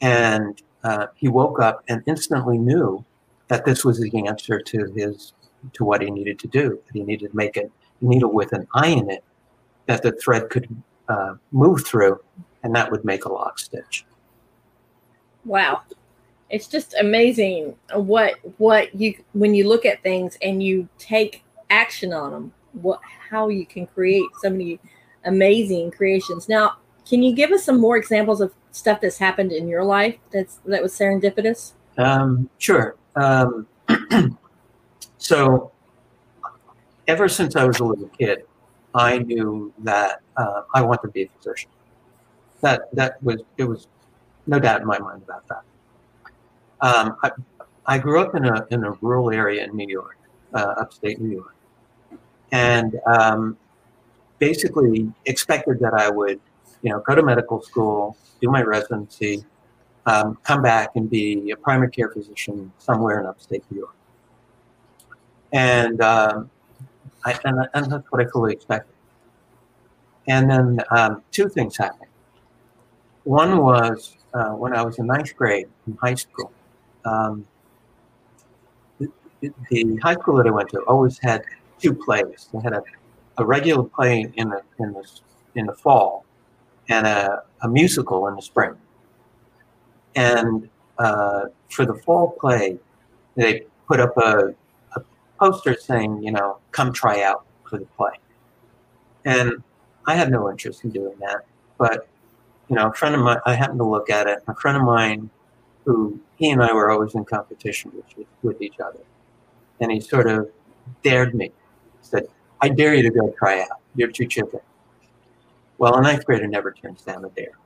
And 0.00 0.60
uh, 0.82 1.08
he 1.14 1.28
woke 1.28 1.60
up 1.60 1.84
and 1.88 2.02
instantly 2.06 2.56
knew 2.56 3.04
that 3.48 3.66
this 3.66 3.84
was 3.84 4.00
the 4.00 4.26
answer 4.26 4.58
to 4.58 4.92
his 4.96 5.34
to 5.72 5.84
what 5.84 6.02
he 6.02 6.10
needed 6.10 6.38
to 6.40 6.48
do. 6.48 6.80
He 6.92 7.02
needed 7.02 7.30
to 7.30 7.36
make 7.36 7.56
a 7.56 7.70
needle 8.00 8.32
with 8.32 8.52
an 8.52 8.66
eye 8.74 8.88
in 8.88 9.10
it 9.10 9.24
that 9.86 10.02
the 10.02 10.12
thread 10.12 10.50
could 10.50 10.68
uh, 11.08 11.34
move 11.52 11.86
through, 11.86 12.20
and 12.62 12.74
that 12.74 12.90
would 12.90 13.04
make 13.04 13.24
a 13.24 13.32
lock 13.32 13.58
stitch. 13.58 14.04
Wow, 15.44 15.82
it's 16.50 16.66
just 16.66 16.94
amazing 17.00 17.76
what 17.94 18.34
what 18.58 18.94
you 18.94 19.14
when 19.32 19.54
you 19.54 19.68
look 19.68 19.84
at 19.84 20.02
things 20.02 20.36
and 20.42 20.62
you 20.62 20.88
take 20.98 21.42
action 21.70 22.12
on 22.12 22.32
them. 22.32 22.52
What 22.72 23.00
how 23.30 23.48
you 23.48 23.66
can 23.66 23.86
create 23.86 24.26
so 24.40 24.50
many 24.50 24.78
amazing 25.24 25.90
creations. 25.90 26.48
Now, 26.48 26.76
can 27.08 27.22
you 27.22 27.34
give 27.34 27.50
us 27.50 27.64
some 27.64 27.80
more 27.80 27.96
examples 27.96 28.40
of 28.40 28.52
stuff 28.72 29.00
that's 29.00 29.18
happened 29.18 29.52
in 29.52 29.68
your 29.68 29.84
life 29.84 30.16
that's 30.32 30.56
that 30.66 30.82
was 30.82 30.92
serendipitous? 30.92 31.72
Um, 31.98 32.48
sure. 32.58 32.96
Um, 33.16 33.66
So, 35.20 35.70
ever 37.06 37.28
since 37.28 37.54
I 37.54 37.64
was 37.64 37.78
a 37.78 37.84
little 37.84 38.08
kid, 38.08 38.44
I 38.94 39.18
knew 39.18 39.72
that 39.80 40.22
uh, 40.38 40.62
I 40.74 40.80
wanted 40.80 41.02
to 41.02 41.08
be 41.08 41.22
a 41.24 41.28
physician. 41.36 41.70
That 42.62 42.88
that 42.94 43.22
was 43.22 43.42
it 43.58 43.64
was 43.64 43.86
no 44.46 44.58
doubt 44.58 44.80
in 44.80 44.86
my 44.86 44.98
mind 44.98 45.22
about 45.22 45.46
that. 45.48 45.62
Um, 46.80 47.16
I, 47.22 47.30
I 47.84 47.98
grew 47.98 48.18
up 48.18 48.34
in 48.34 48.46
a 48.46 48.66
in 48.70 48.82
a 48.82 48.92
rural 49.02 49.30
area 49.30 49.62
in 49.62 49.76
New 49.76 49.86
York, 49.86 50.16
uh, 50.54 50.74
upstate 50.78 51.20
New 51.20 51.30
York, 51.30 51.54
and 52.50 52.98
um, 53.06 53.58
basically 54.38 55.12
expected 55.26 55.80
that 55.80 55.92
I 55.92 56.08
would, 56.08 56.40
you 56.80 56.92
know, 56.92 57.00
go 57.00 57.14
to 57.14 57.22
medical 57.22 57.60
school, 57.60 58.16
do 58.40 58.48
my 58.48 58.62
residency, 58.62 59.44
um, 60.06 60.38
come 60.44 60.62
back 60.62 60.96
and 60.96 61.10
be 61.10 61.50
a 61.50 61.56
primary 61.58 61.90
care 61.90 62.08
physician 62.08 62.72
somewhere 62.78 63.20
in 63.20 63.26
upstate 63.26 63.62
New 63.70 63.80
York 63.80 63.94
and 65.52 66.00
um, 66.00 66.50
I, 67.24 67.38
and, 67.44 67.68
and, 67.74 67.92
that's 67.92 68.10
what 68.10 68.20
I 68.20 68.30
fully 68.30 68.52
expected. 68.52 68.94
And 70.28 70.50
then 70.50 70.80
um, 70.90 71.22
two 71.30 71.48
things 71.48 71.76
happened. 71.76 72.10
one 73.24 73.58
was 73.58 74.16
uh, 74.34 74.50
when 74.50 74.74
I 74.74 74.82
was 74.82 74.98
in 74.98 75.06
ninth 75.06 75.36
grade 75.36 75.68
in 75.86 75.96
high 75.96 76.14
school. 76.14 76.52
Um, 77.04 77.46
the, 78.98 79.52
the 79.70 79.96
high 80.02 80.14
school 80.14 80.36
that 80.36 80.46
I 80.46 80.50
went 80.50 80.68
to 80.70 80.80
always 80.82 81.18
had 81.18 81.42
two 81.78 81.94
plays. 81.94 82.48
They 82.52 82.60
had 82.60 82.74
a, 82.74 82.82
a 83.38 83.44
regular 83.44 83.84
play 83.84 84.30
in 84.36 84.50
the 84.50 84.62
in 84.78 84.92
the 84.92 85.04
in 85.54 85.66
the 85.66 85.74
fall, 85.74 86.24
and 86.88 87.06
a, 87.06 87.42
a 87.62 87.68
musical 87.68 88.28
in 88.28 88.36
the 88.36 88.42
spring. 88.42 88.76
And 90.14 90.68
uh, 90.98 91.46
for 91.70 91.86
the 91.86 91.94
fall 91.94 92.32
play, 92.38 92.78
they 93.36 93.66
put 93.88 94.00
up 94.00 94.16
a, 94.18 94.48
a 94.48 94.54
poster 95.40 95.74
saying, 95.74 96.22
you 96.22 96.30
know, 96.30 96.58
come 96.70 96.92
try 96.92 97.22
out 97.22 97.44
for 97.68 97.78
the 97.78 97.86
play. 97.86 98.12
And 99.24 99.62
I 100.06 100.14
had 100.14 100.30
no 100.30 100.50
interest 100.50 100.84
in 100.84 100.90
doing 100.90 101.16
that, 101.20 101.44
but 101.78 102.06
you 102.68 102.76
know, 102.76 102.88
a 102.88 102.92
friend 102.92 103.16
of 103.16 103.20
mine, 103.20 103.38
I 103.44 103.54
happened 103.54 103.80
to 103.80 103.84
look 103.84 104.10
at 104.10 104.28
it. 104.28 104.44
A 104.46 104.54
friend 104.54 104.76
of 104.76 104.84
mine, 104.84 105.28
who 105.84 106.20
he 106.36 106.50
and 106.50 106.62
I 106.62 106.72
were 106.72 106.90
always 106.90 107.14
in 107.16 107.24
competition 107.24 107.90
with, 107.94 108.26
with 108.42 108.62
each 108.62 108.78
other, 108.78 109.00
and 109.80 109.90
he 109.90 110.00
sort 110.00 110.28
of 110.28 110.48
dared 111.02 111.34
me. 111.34 111.50
Said, 112.00 112.28
"I 112.60 112.68
dare 112.68 112.94
you 112.94 113.02
to 113.02 113.10
go 113.10 113.34
try 113.36 113.60
out. 113.62 113.80
You're 113.96 114.12
too 114.12 114.26
chicken." 114.26 114.60
Well, 115.78 115.96
a 115.96 116.00
ninth 116.00 116.24
grader 116.24 116.46
never 116.46 116.70
turns 116.70 117.02
down 117.02 117.24
a 117.24 117.28
dare. 117.30 117.58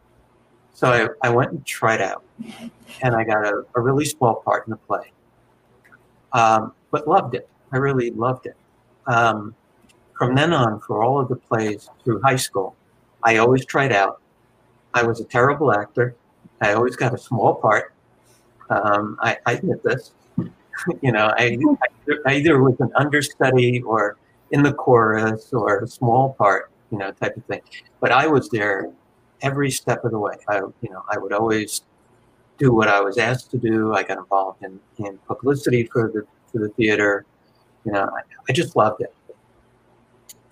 So 0.73 0.89
I, 0.89 1.29
I 1.29 1.31
went 1.31 1.51
and 1.53 1.65
tried 1.67 2.01
out, 2.01 2.25
and 3.03 3.15
I 3.15 3.25
got 3.25 3.45
a, 3.45 3.65
a 3.75 3.81
really 3.81 4.07
small 4.07 4.37
part 4.37 4.67
in 4.67 4.71
the 4.71 4.79
play, 4.79 5.13
um, 6.33 6.73
but 6.91 7.07
loved 7.07 7.35
it. 7.35 7.49
I 7.73 7.79
really 7.79 8.11
loved 8.11 8.47
it. 8.47 8.57
Um, 9.07 9.55
from 10.17 10.35
then 10.35 10.53
on, 10.53 10.81
for 10.81 11.03
all 11.03 11.21
of 11.21 11.29
the 11.29 11.37
plays 11.37 11.89
through 12.05 12.21
high 12.23 12.37
school, 12.37 12.77
I 13.23 13.39
always 13.39 13.65
tried 13.65 13.93
out. 13.93 14.21
I 14.93 15.03
was 15.03 15.21
a 15.21 15.25
terrible 15.25 15.73
actor. 15.73 16.15
I 16.61 16.75
always 16.75 16.97
got 16.97 17.13
a 17.15 17.19
small 17.19 17.55
part. 17.57 17.93
Um, 18.71 19.19
I, 19.21 19.37
I 19.47 19.53
admit 19.55 19.83
this. 19.83 20.13
you 21.03 21.13
know, 21.13 21.33
I, 21.37 21.59
I, 22.27 22.35
either 22.35 22.63
was 22.63 22.79
an 22.81 22.91
understudy 22.97 23.83
or 23.83 24.17
in 24.51 24.63
the 24.63 24.73
chorus 24.73 25.53
or 25.53 25.81
a 25.81 25.89
small 25.89 26.35
part, 26.35 26.71
you 26.91 26.99
know, 26.99 27.11
type 27.13 27.37
of 27.37 27.45
thing. 27.47 27.61
But 28.01 28.13
I 28.13 28.27
was 28.27 28.49
there 28.51 28.91
every 29.43 29.71
step 29.71 30.05
of 30.05 30.13
the 30.13 30.19
way. 30.19 30.35
I, 30.49 30.59
you 30.59 30.91
know, 30.91 31.03
I 31.11 31.19
would 31.19 31.33
always 31.33 31.83
do 32.59 32.73
what 32.73 32.89
I 32.89 33.01
was 33.01 33.19
asked 33.19 33.51
to 33.51 33.59
do. 33.59 33.95
I 33.95 34.03
got 34.03 34.19
involved 34.19 34.63
in, 34.63 34.79
in 35.05 35.19
publicity 35.27 35.89
for 35.93 36.11
the 36.13 36.27
for 36.53 36.59
the 36.59 36.69
theater. 36.71 37.27
You 37.85 37.93
know, 37.93 38.05
I, 38.05 38.23
I 38.49 38.53
just 38.53 38.77
loved 38.77 39.03
it. 39.03 39.15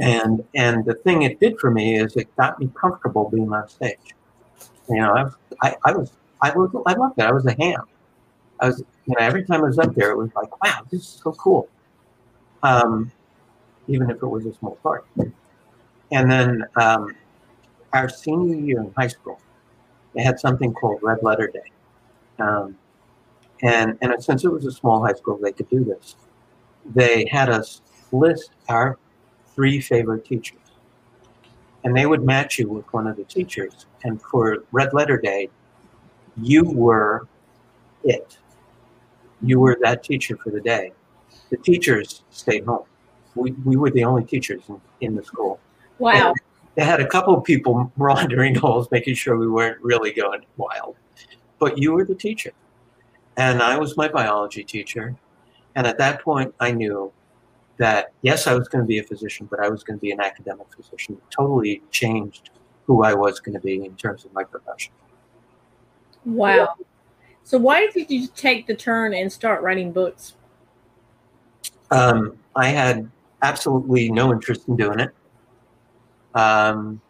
And 0.00 0.44
and 0.54 0.84
the 0.84 0.94
thing 0.94 1.22
it 1.22 1.38
did 1.38 1.58
for 1.58 1.70
me 1.70 1.96
is 1.96 2.16
it 2.16 2.34
got 2.36 2.58
me 2.58 2.70
comfortable 2.74 3.28
being 3.30 3.52
on 3.52 3.68
stage. 3.68 4.14
You 4.88 4.96
know, 4.96 5.32
I, 5.62 5.68
I, 5.68 5.76
I 5.84 5.92
was 5.92 6.12
I 6.40 6.50
was 6.50 6.70
I 6.86 6.94
loved 6.94 7.18
it. 7.18 7.24
I 7.24 7.32
was 7.32 7.46
a 7.46 7.54
ham. 7.54 7.84
I 8.60 8.66
was 8.66 8.80
you 9.06 9.14
know 9.14 9.24
every 9.24 9.44
time 9.44 9.62
I 9.62 9.68
was 9.68 9.78
up 9.78 9.94
there, 9.94 10.10
it 10.10 10.16
was 10.16 10.30
like 10.34 10.62
wow, 10.62 10.80
this 10.90 11.00
is 11.02 11.20
so 11.22 11.32
cool. 11.32 11.68
Um, 12.62 13.12
even 13.88 14.10
if 14.10 14.16
it 14.16 14.26
was 14.26 14.46
a 14.46 14.54
small 14.54 14.76
part. 14.82 15.06
And 16.12 16.30
then 16.30 16.64
um, 16.76 17.14
our 17.92 18.08
senior 18.08 18.54
year 18.54 18.80
in 18.80 18.92
high 18.96 19.08
school, 19.08 19.40
they 20.14 20.22
had 20.22 20.38
something 20.38 20.72
called 20.72 21.00
Red 21.02 21.18
Letter 21.22 21.48
Day. 21.48 21.70
Um, 22.38 22.76
and, 23.62 23.96
and 24.02 24.22
since 24.22 24.44
it 24.44 24.52
was 24.52 24.66
a 24.66 24.72
small 24.72 25.04
high 25.04 25.14
school, 25.14 25.38
they 25.40 25.52
could 25.52 25.68
do 25.70 25.84
this. 25.84 26.16
They 26.84 27.26
had 27.30 27.48
us 27.48 27.82
list 28.12 28.50
our 28.68 28.98
three 29.54 29.80
favorite 29.80 30.24
teachers. 30.24 30.58
And 31.84 31.96
they 31.96 32.06
would 32.06 32.22
match 32.22 32.58
you 32.58 32.68
with 32.68 32.90
one 32.92 33.06
of 33.06 33.16
the 33.16 33.24
teachers. 33.24 33.86
And 34.04 34.20
for 34.22 34.64
Red 34.70 34.92
Letter 34.92 35.18
Day, 35.18 35.50
you 36.36 36.64
were 36.64 37.26
it. 38.04 38.38
You 39.42 39.60
were 39.60 39.76
that 39.82 40.04
teacher 40.04 40.36
for 40.36 40.50
the 40.50 40.60
day. 40.60 40.92
The 41.50 41.56
teachers 41.56 42.22
stayed 42.30 42.64
home. 42.64 42.84
We, 43.34 43.52
we 43.64 43.76
were 43.76 43.90
the 43.90 44.04
only 44.04 44.24
teachers 44.24 44.62
in, 44.68 44.80
in 45.00 45.14
the 45.16 45.24
school. 45.24 45.58
Wow. 45.98 46.28
And 46.28 46.36
they 46.74 46.84
had 46.84 47.00
a 47.00 47.06
couple 47.06 47.36
of 47.36 47.44
people 47.44 47.92
wandering 47.96 48.54
halls, 48.54 48.88
making 48.90 49.14
sure 49.14 49.36
we 49.36 49.48
weren't 49.48 49.82
really 49.82 50.12
going 50.12 50.44
wild. 50.56 50.96
But 51.58 51.78
you 51.78 51.92
were 51.92 52.04
the 52.04 52.14
teacher. 52.14 52.52
And 53.36 53.62
I 53.62 53.78
was 53.78 53.96
my 53.96 54.08
biology 54.08 54.62
teacher. 54.62 55.16
And 55.74 55.86
at 55.86 55.98
that 55.98 56.22
point, 56.22 56.54
I 56.60 56.70
knew 56.70 57.12
that 57.78 58.12
yes, 58.22 58.46
I 58.46 58.54
was 58.54 58.68
going 58.68 58.84
to 58.84 58.86
be 58.86 58.98
a 58.98 59.02
physician, 59.02 59.48
but 59.50 59.60
I 59.60 59.68
was 59.68 59.82
going 59.82 59.98
to 59.98 60.00
be 60.00 60.12
an 60.12 60.20
academic 60.20 60.66
physician. 60.74 61.14
It 61.14 61.22
totally 61.30 61.82
changed 61.90 62.50
who 62.86 63.02
I 63.02 63.14
was 63.14 63.40
going 63.40 63.54
to 63.54 63.60
be 63.60 63.84
in 63.84 63.96
terms 63.96 64.24
of 64.24 64.32
my 64.32 64.44
profession. 64.44 64.92
Wow. 66.24 66.74
So 67.44 67.58
why 67.58 67.88
did 67.88 68.10
you 68.10 68.28
take 68.28 68.66
the 68.66 68.74
turn 68.74 69.14
and 69.14 69.32
start 69.32 69.62
writing 69.62 69.92
books? 69.92 70.34
Um, 71.90 72.38
I 72.54 72.68
had 72.68 73.10
absolutely 73.42 74.10
no 74.10 74.32
interest 74.32 74.68
in 74.68 74.76
doing 74.76 75.00
it. 75.00 75.10
Um, 76.34 77.00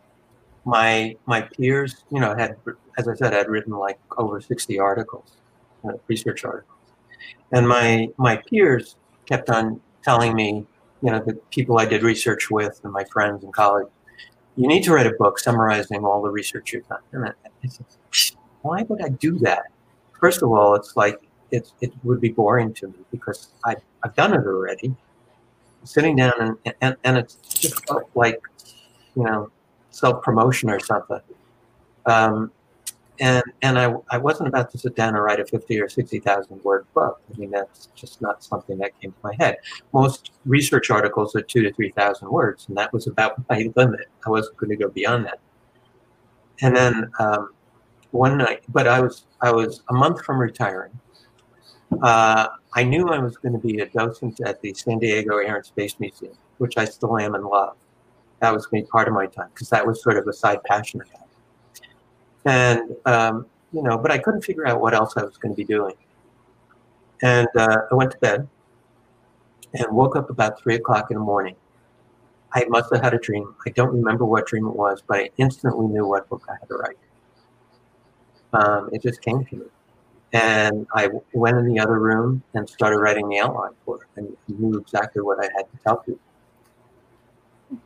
my 0.64 1.16
my 1.27 1.42
peers, 1.42 2.05
you 2.11 2.20
know, 2.20 2.35
had 2.35 2.57
as 2.98 3.09
I 3.09 3.14
said, 3.14 3.33
had 3.33 3.48
written 3.48 3.72
like 3.72 3.98
over 4.16 4.40
sixty 4.40 4.79
articles, 4.79 5.37
uh, 5.85 5.92
research 6.09 6.44
articles, 6.44 6.82
and 7.53 7.69
my 7.69 8.09
my 8.17 8.37
peers 8.37 8.97
kept 9.27 9.51
on 9.51 9.81
telling 10.03 10.35
me, 10.35 10.67
you 11.03 11.11
know, 11.11 11.21
the 11.21 11.35
people 11.51 11.79
I 11.79 11.85
did 11.85 12.03
research 12.03 12.51
with 12.51 12.81
and 12.85 12.93
my 12.93 13.05
friends 13.05 13.45
and 13.45 13.53
colleagues, 13.53 13.91
you 14.57 14.67
need 14.67 14.83
to 14.85 14.93
write 14.93 15.07
a 15.07 15.15
book 15.19 15.39
summarizing 15.39 16.05
all 16.05 16.23
the 16.23 16.31
research 16.31 16.73
you've 16.73 16.89
done. 16.89 17.01
And 17.13 17.27
I, 17.27 17.33
I 17.65 17.69
said, 17.69 17.87
why 18.63 18.83
would 18.83 19.03
I 19.03 19.09
do 19.09 19.39
that? 19.41 19.65
First 20.19 20.43
of 20.43 20.51
all, 20.51 20.75
it's 20.75 20.97
like 20.97 21.21
it's, 21.51 21.75
it 21.81 21.93
would 22.03 22.21
be 22.21 22.31
boring 22.31 22.73
to 22.75 22.89
me 22.89 22.95
because 23.11 23.53
I, 23.65 23.77
I've 24.03 24.15
done 24.15 24.33
it 24.33 24.47
already. 24.47 24.95
Sitting 25.85 26.17
down 26.17 26.33
and, 26.65 26.75
and, 26.81 26.97
and 27.05 27.19
it's 27.19 27.35
just 27.35 27.83
like, 28.15 28.41
you 29.17 29.25
know, 29.25 29.51
self 29.91 30.23
promotion 30.23 30.71
or 30.71 30.81
something. 30.81 31.21
Um, 32.07 32.53
and 33.23 33.45
and 33.63 33.79
I, 33.79 33.95
I 34.11 34.19
wasn't 34.19 34.49
about 34.49 34.71
to 34.73 34.79
sit 34.79 34.97
down 34.97 35.15
and 35.15 35.23
write 35.23 35.39
a 35.39 35.47
50 35.47 35.81
or 35.81 35.89
60,000 35.89 36.65
word 36.65 36.87
book. 36.93 37.21
I 37.33 37.39
mean, 37.39 37.53
that's 37.53 37.89
just 37.95 38.21
not 38.21 38.43
something 38.43 38.77
that 38.79 39.01
came 39.01 39.13
to 39.13 39.19
my 39.23 39.35
head. 39.39 39.59
Most 39.93 40.33
research 40.45 40.91
articles 40.91 41.37
are 41.37 41.41
two 41.41 41.63
to 41.63 41.73
3,000 41.73 42.29
words, 42.29 42.67
and 42.67 42.77
that 42.77 42.93
was 42.93 43.07
about 43.07 43.35
my 43.49 43.71
limit. 43.77 44.09
I 44.27 44.31
wasn't 44.31 44.57
going 44.57 44.71
to 44.71 44.77
go 44.77 44.89
beyond 44.89 45.27
that. 45.27 45.39
And 46.63 46.77
then 46.77 47.11
um, 47.21 47.51
one 48.11 48.37
night, 48.39 48.65
but 48.69 48.89
I 48.89 49.01
was 49.01 49.25
I 49.41 49.53
was 49.53 49.85
a 49.89 49.95
month 49.95 50.25
from 50.25 50.39
retiring. 50.39 50.99
Uh, 52.03 52.49
I 52.75 52.83
knew 52.83 53.09
I 53.09 53.21
was 53.21 53.37
going 53.37 53.53
to 53.53 53.61
be 53.61 53.79
a 53.79 53.87
docent 53.87 54.41
at 54.41 54.61
the 54.63 54.75
San 54.75 54.99
Diego 54.99 55.39
Air 55.39 55.57
and 55.57 55.65
Space 55.65 55.95
Museum, 56.01 56.37
which 56.59 56.77
I 56.77 56.87
still 56.87 57.17
am 57.19 57.37
and 57.37 57.45
love. 57.45 57.77
That 58.41 58.53
was 58.53 58.67
going 58.67 58.83
to 58.83 58.87
be 58.87 58.91
part 58.91 59.07
of 59.07 59.15
my 59.15 59.27
time 59.27 59.51
because 59.55 59.69
that 59.69 59.87
was 59.87 60.03
sort 60.03 60.17
of 60.17 60.27
a 60.27 60.33
side 60.33 60.65
passion 60.65 61.03
I 61.03 61.19
had. 61.19 61.22
And, 62.45 62.97
um, 63.07 63.47
you 63.73 63.83
know, 63.83 63.97
but 63.99 64.11
I 64.11 64.19
couldn't 64.19 64.43
figure 64.43 64.67
out 64.67 64.81
what 64.81 64.95
else 64.95 65.17
I 65.17 65.25
was 65.25 65.37
going 65.37 65.55
to 65.55 65.57
be 65.57 65.65
doing. 65.65 65.95
And 67.23 67.49
uh, 67.57 67.83
I 67.91 67.95
went 67.95 68.11
to 68.13 68.19
bed 68.19 68.49
and 69.75 69.97
woke 69.97 70.17
up 70.17 70.29
about 70.29 70.61
three 70.61 70.75
o'clock 70.75 71.11
in 71.11 71.17
the 71.17 71.23
morning. 71.23 71.57
I 72.55 72.65
must 72.69 72.93
have 72.93 73.03
had 73.03 73.15
a 73.15 73.19
dream. 73.19 73.55
I 73.67 73.71
don't 73.71 73.95
remember 73.95 74.25
what 74.25 74.47
dream 74.47 74.67
it 74.67 74.75
was, 74.75 75.03
but 75.07 75.19
I 75.19 75.31
instantly 75.39 75.87
knew 75.87 76.07
what 76.07 76.29
book 76.29 76.43
I 76.49 76.55
had 76.61 76.69
to 76.69 76.75
write. 76.75 76.99
Um, 78.53 78.91
it 78.93 79.03
just 79.03 79.23
came 79.23 79.45
to 79.45 79.57
me. 79.57 79.67
And 80.35 80.87
I 80.95 81.09
went 81.33 81.59
in 81.59 81.67
the 81.67 81.79
other 81.79 81.99
room 81.99 82.43
and 82.55 82.69
started 82.69 82.99
writing 82.99 83.29
the 83.29 83.39
outline 83.39 83.73
for 83.85 84.03
it 84.03 84.09
and 84.17 84.37
knew 84.49 84.79
exactly 84.79 85.23
what 85.23 85.39
I 85.39 85.49
had 85.57 85.71
to 85.71 85.79
tell 85.85 85.97
people. 85.99 86.21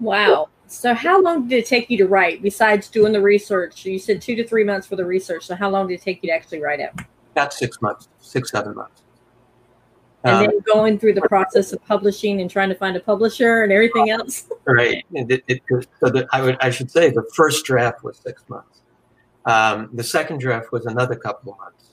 Wow. 0.01 0.49
So 0.69 0.95
how 0.95 1.21
long 1.23 1.49
did 1.49 1.59
it 1.59 1.67
take 1.67 1.91
you 1.91 1.97
to 1.99 2.07
write 2.07 2.43
besides 2.43 2.89
doing 2.89 3.13
the 3.13 3.21
research? 3.21 3.85
You 3.85 3.99
said 3.99 4.21
two 4.21 4.35
to 4.37 4.47
three 4.47 4.65
months 4.65 4.87
for 4.87 4.97
the 4.97 5.05
research. 5.05 5.47
So 5.47 5.55
how 5.55 5.71
long 5.71 5.89
did 5.89 5.95
it 5.95 6.03
take 6.03 6.23
you 6.23 6.31
to 6.31 6.35
actually 6.35 6.61
write 6.61 6.81
it? 6.81 6.91
About 7.33 7.53
six 7.53 7.81
months, 7.81 8.09
six, 8.21 8.51
seven 8.51 8.75
months. 8.75 9.03
And 10.25 10.35
Um, 10.35 10.47
then 10.47 10.61
going 10.67 10.99
through 10.99 11.15
the 11.15 11.29
process 11.29 11.73
of 11.73 11.85
publishing 11.85 12.41
and 12.41 12.51
trying 12.51 12.69
to 12.69 12.75
find 12.75 12.97
a 12.97 13.01
publisher 13.01 13.63
and 13.63 13.73
everything 13.73 14.11
else. 14.11 14.49
Right. 14.69 15.05
It, 15.13 15.45
it, 15.47 15.63
so 15.71 16.11
the, 16.11 16.27
I 16.33 16.43
would 16.43 16.57
I 16.61 16.71
should 16.71 16.91
say 16.91 17.11
the 17.11 17.23
first 17.33 17.65
draft 17.65 18.03
was 18.03 18.19
six 18.19 18.43
months. 18.49 18.83
Um, 19.45 19.91
the 19.93 20.03
second 20.03 20.41
draft 20.41 20.73
was 20.73 20.87
another 20.87 21.15
couple 21.15 21.53
of 21.53 21.59
months. 21.59 21.93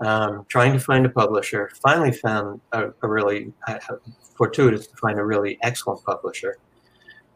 Um, 0.00 0.44
trying 0.48 0.72
to 0.72 0.80
find 0.80 1.06
a 1.06 1.08
publisher. 1.08 1.70
Finally 1.80 2.10
found 2.10 2.60
a, 2.72 2.88
a 3.02 3.08
really 3.08 3.52
uh, 3.68 3.78
fortuitous 4.34 4.88
to 4.88 4.96
find 4.96 5.20
a 5.20 5.24
really 5.24 5.56
excellent 5.62 6.02
publisher. 6.04 6.56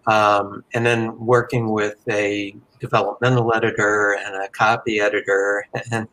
Um, 0.06 0.64
and 0.74 0.84
then 0.84 1.18
working 1.18 1.70
with 1.70 1.96
a 2.10 2.54
developmental 2.80 3.54
editor 3.54 4.18
and 4.24 4.34
a 4.42 4.48
copy 4.48 5.00
editor 5.00 5.66
and 5.92 6.08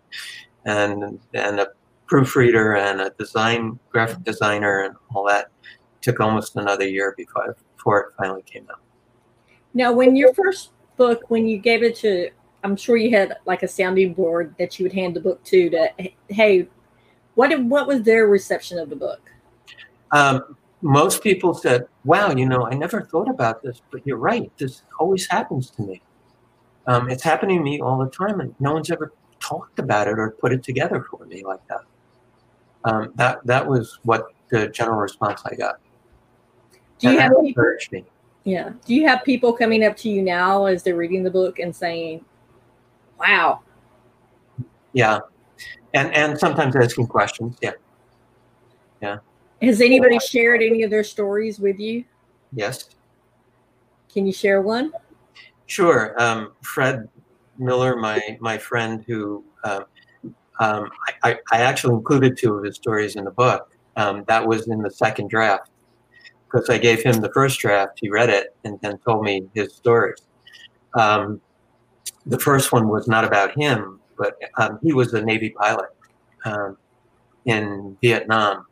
and 0.66 1.20
and 1.34 1.60
a 1.60 1.68
proofreader 2.08 2.76
and 2.76 3.02
a 3.02 3.10
design 3.18 3.80
graphic 3.90 4.24
designer 4.24 4.84
and 4.84 4.96
all 5.14 5.26
that 5.28 5.48
took 6.02 6.20
almost 6.20 6.56
another 6.56 6.88
year 6.88 7.14
before 7.18 7.56
before 7.76 8.00
it 8.02 8.14
finally 8.18 8.44
came 8.44 8.66
out. 8.72 8.80
Now, 9.74 9.92
when 9.94 10.16
your 10.16 10.34
first 10.34 10.72
book, 10.98 11.30
when 11.30 11.48
you 11.48 11.58
gave 11.58 11.84
it 11.84 11.96
to 11.98 12.30
I'm 12.64 12.76
sure 12.76 12.98
you 12.98 13.16
had 13.16 13.38
like 13.46 13.64
a 13.64 13.68
sounding 13.68 14.14
board 14.14 14.56
that 14.60 14.78
you 14.80 14.86
would 14.86 14.94
hand 14.94 15.16
the 15.16 15.20
book 15.20 15.44
to. 15.46 15.70
To 15.70 15.90
hey, 16.30 16.68
what 17.36 17.50
did, 17.50 17.70
what 17.70 17.88
was 17.88 18.04
their 18.04 18.28
reception 18.28 18.78
of 18.78 18.90
the 18.90 18.96
book? 18.96 19.32
Um, 20.12 20.58
most 20.82 21.22
people 21.24 21.54
said, 21.54 21.88
"Wow, 22.04 22.32
you 22.32 22.46
know, 22.48 22.66
I 22.66 22.74
never 22.74 23.02
thought 23.02 23.30
about 23.30 23.62
this, 23.62 23.82
but 23.92 24.06
you're 24.06 24.18
right. 24.18 24.52
This 24.58 24.84
always 25.00 25.28
happens 25.28 25.70
to 25.72 25.84
me. 25.84 26.02
Um, 26.88 27.10
it's 27.10 27.24
happening 27.24 27.60
to 27.60 27.64
me 27.64 27.80
all 27.80 28.00
the 28.00 28.10
time, 28.10 28.40
and 28.40 28.56
no 28.60 28.74
one's 28.74 28.90
ever 28.92 29.14
talked 29.40 29.80
about 29.80 30.08
it 30.08 30.18
or 30.18 30.32
put 30.32 30.52
it 30.52 30.64
together 30.64 31.06
for 31.10 31.26
me 31.26 31.44
like 31.46 31.66
that." 31.68 31.82
Um, 32.84 33.14
that 33.16 33.46
that 33.46 33.68
was 33.68 34.00
what 34.04 34.28
the 34.50 34.68
general 34.70 34.98
response 34.98 35.42
I 35.46 35.56
got. 35.56 35.80
Do 37.00 37.10
you 37.10 37.20
And 37.20 37.22
have 37.22 37.34
people, 37.42 37.76
me. 37.92 38.06
yeah? 38.44 38.70
Do 38.86 38.96
you 38.96 39.08
have 39.08 39.24
people 39.24 39.54
coming 39.54 39.84
up 39.84 39.96
to 39.98 40.10
you 40.10 40.22
now 40.22 40.66
as 40.66 40.84
they're 40.84 40.96
reading 40.96 41.24
the 41.24 41.32
book 41.32 41.60
and 41.60 41.76
saying, 41.76 42.26
"Wow, 43.20 43.62
Yeah, 44.94 45.20
and 45.94 46.14
and 46.14 46.38
sometimes 46.38 46.76
asking 46.76 47.08
questions. 47.08 47.58
Yeah, 47.62 47.72
yeah, 49.02 49.20
has 49.62 49.82
anybody 49.82 50.20
shared 50.20 50.62
any 50.62 50.84
of 50.84 50.90
their 50.90 51.04
stories 51.04 51.60
with 51.60 51.80
you? 51.80 52.04
yes, 52.54 52.90
Can 54.14 54.26
you 54.26 54.34
share 54.34 54.62
one?" 54.62 54.92
sure. 55.68 56.22
Um, 56.22 56.54
Fred 56.62 57.08
Miller, 57.58 57.96
my 57.96 58.38
my 58.42 58.58
friend, 58.58 59.04
who 59.08 59.44
um, 59.64 59.86
um, 60.60 60.90
I, 61.24 61.32
I 61.32 61.40
I 61.52 61.58
actually 61.62 61.96
included 61.96 62.38
two 62.38 62.56
of 62.56 62.64
his 62.64 62.76
stories 62.76 63.16
in 63.16 63.24
the 63.24 63.32
book. 63.32 63.70
Um, 63.98 64.24
that 64.28 64.46
was 64.46 64.68
in 64.68 64.82
the 64.82 64.92
second 64.92 65.30
draft 65.30 65.70
because 66.46 66.70
I 66.70 66.78
gave 66.78 67.02
him 67.02 67.22
the 67.22 67.32
first 67.34 67.60
draft. 67.60 68.00
He 68.02 68.10
read 68.10 68.30
it 68.30 68.56
and 68.64 68.80
then 68.82 68.98
told 69.00 69.24
me 69.24 69.48
his 69.54 69.74
stories. 69.76 70.28
Um, 70.94 71.42
the 72.26 72.40
first 72.40 72.72
one 72.72 72.88
was 72.88 73.08
not 73.08 73.24
about 73.24 73.58
him, 73.58 74.00
but 74.18 74.36
um, 74.58 74.80
he 74.84 74.94
was 74.94 75.14
a 75.14 75.22
Navy 75.22 75.50
pilot 75.52 75.90
um, 76.46 76.78
in 77.46 77.98
Vietnam, 78.02 78.66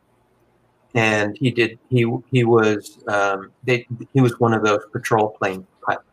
and 0.94 1.36
he 1.38 1.50
did 1.50 1.78
he 1.88 2.06
he 2.30 2.44
was 2.44 2.98
um, 3.08 3.52
they, 3.64 3.86
he 4.12 4.20
was 4.20 4.38
one 4.40 4.52
of 4.52 4.64
those 4.64 4.80
patrol 4.92 5.30
plane 5.30 5.66
pilots. 5.82 6.04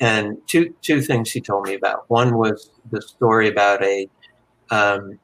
And 0.00 0.38
two 0.46 0.74
two 0.82 1.00
things 1.00 1.30
he 1.30 1.40
told 1.40 1.66
me 1.66 1.74
about. 1.74 2.08
One 2.08 2.36
was 2.36 2.70
the 2.90 3.02
story 3.02 3.48
about 3.48 3.82
a 3.82 4.08
um, 4.70 5.18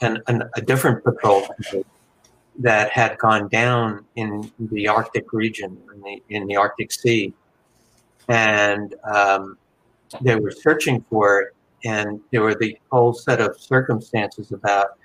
an, 0.00 0.20
an, 0.26 0.42
a 0.56 0.60
different 0.60 1.04
patrol 1.04 1.46
that 2.58 2.90
had 2.90 3.16
gone 3.18 3.48
down 3.48 4.04
in 4.16 4.50
the 4.58 4.88
Arctic 4.88 5.32
region 5.32 5.78
in 5.94 6.00
the 6.02 6.22
in 6.28 6.46
the 6.46 6.56
Arctic 6.56 6.90
Sea, 6.92 7.32
and 8.28 8.94
um, 9.04 9.56
they 10.20 10.36
were 10.36 10.50
searching 10.50 11.04
for 11.08 11.40
it, 11.40 11.54
and 11.84 12.20
there 12.32 12.42
were 12.42 12.54
the 12.54 12.76
whole 12.90 13.12
set 13.12 13.40
of 13.40 13.58
circumstances 13.58 14.52
about 14.52 14.98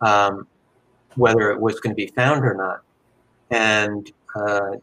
um, 0.00 0.46
whether 1.18 1.50
it 1.50 1.60
was 1.60 1.80
going 1.80 1.94
to 1.94 1.96
be 1.96 2.06
found 2.06 2.44
or 2.44 2.54
not, 2.54 2.82
and 3.50 4.10
uh, 4.36 4.76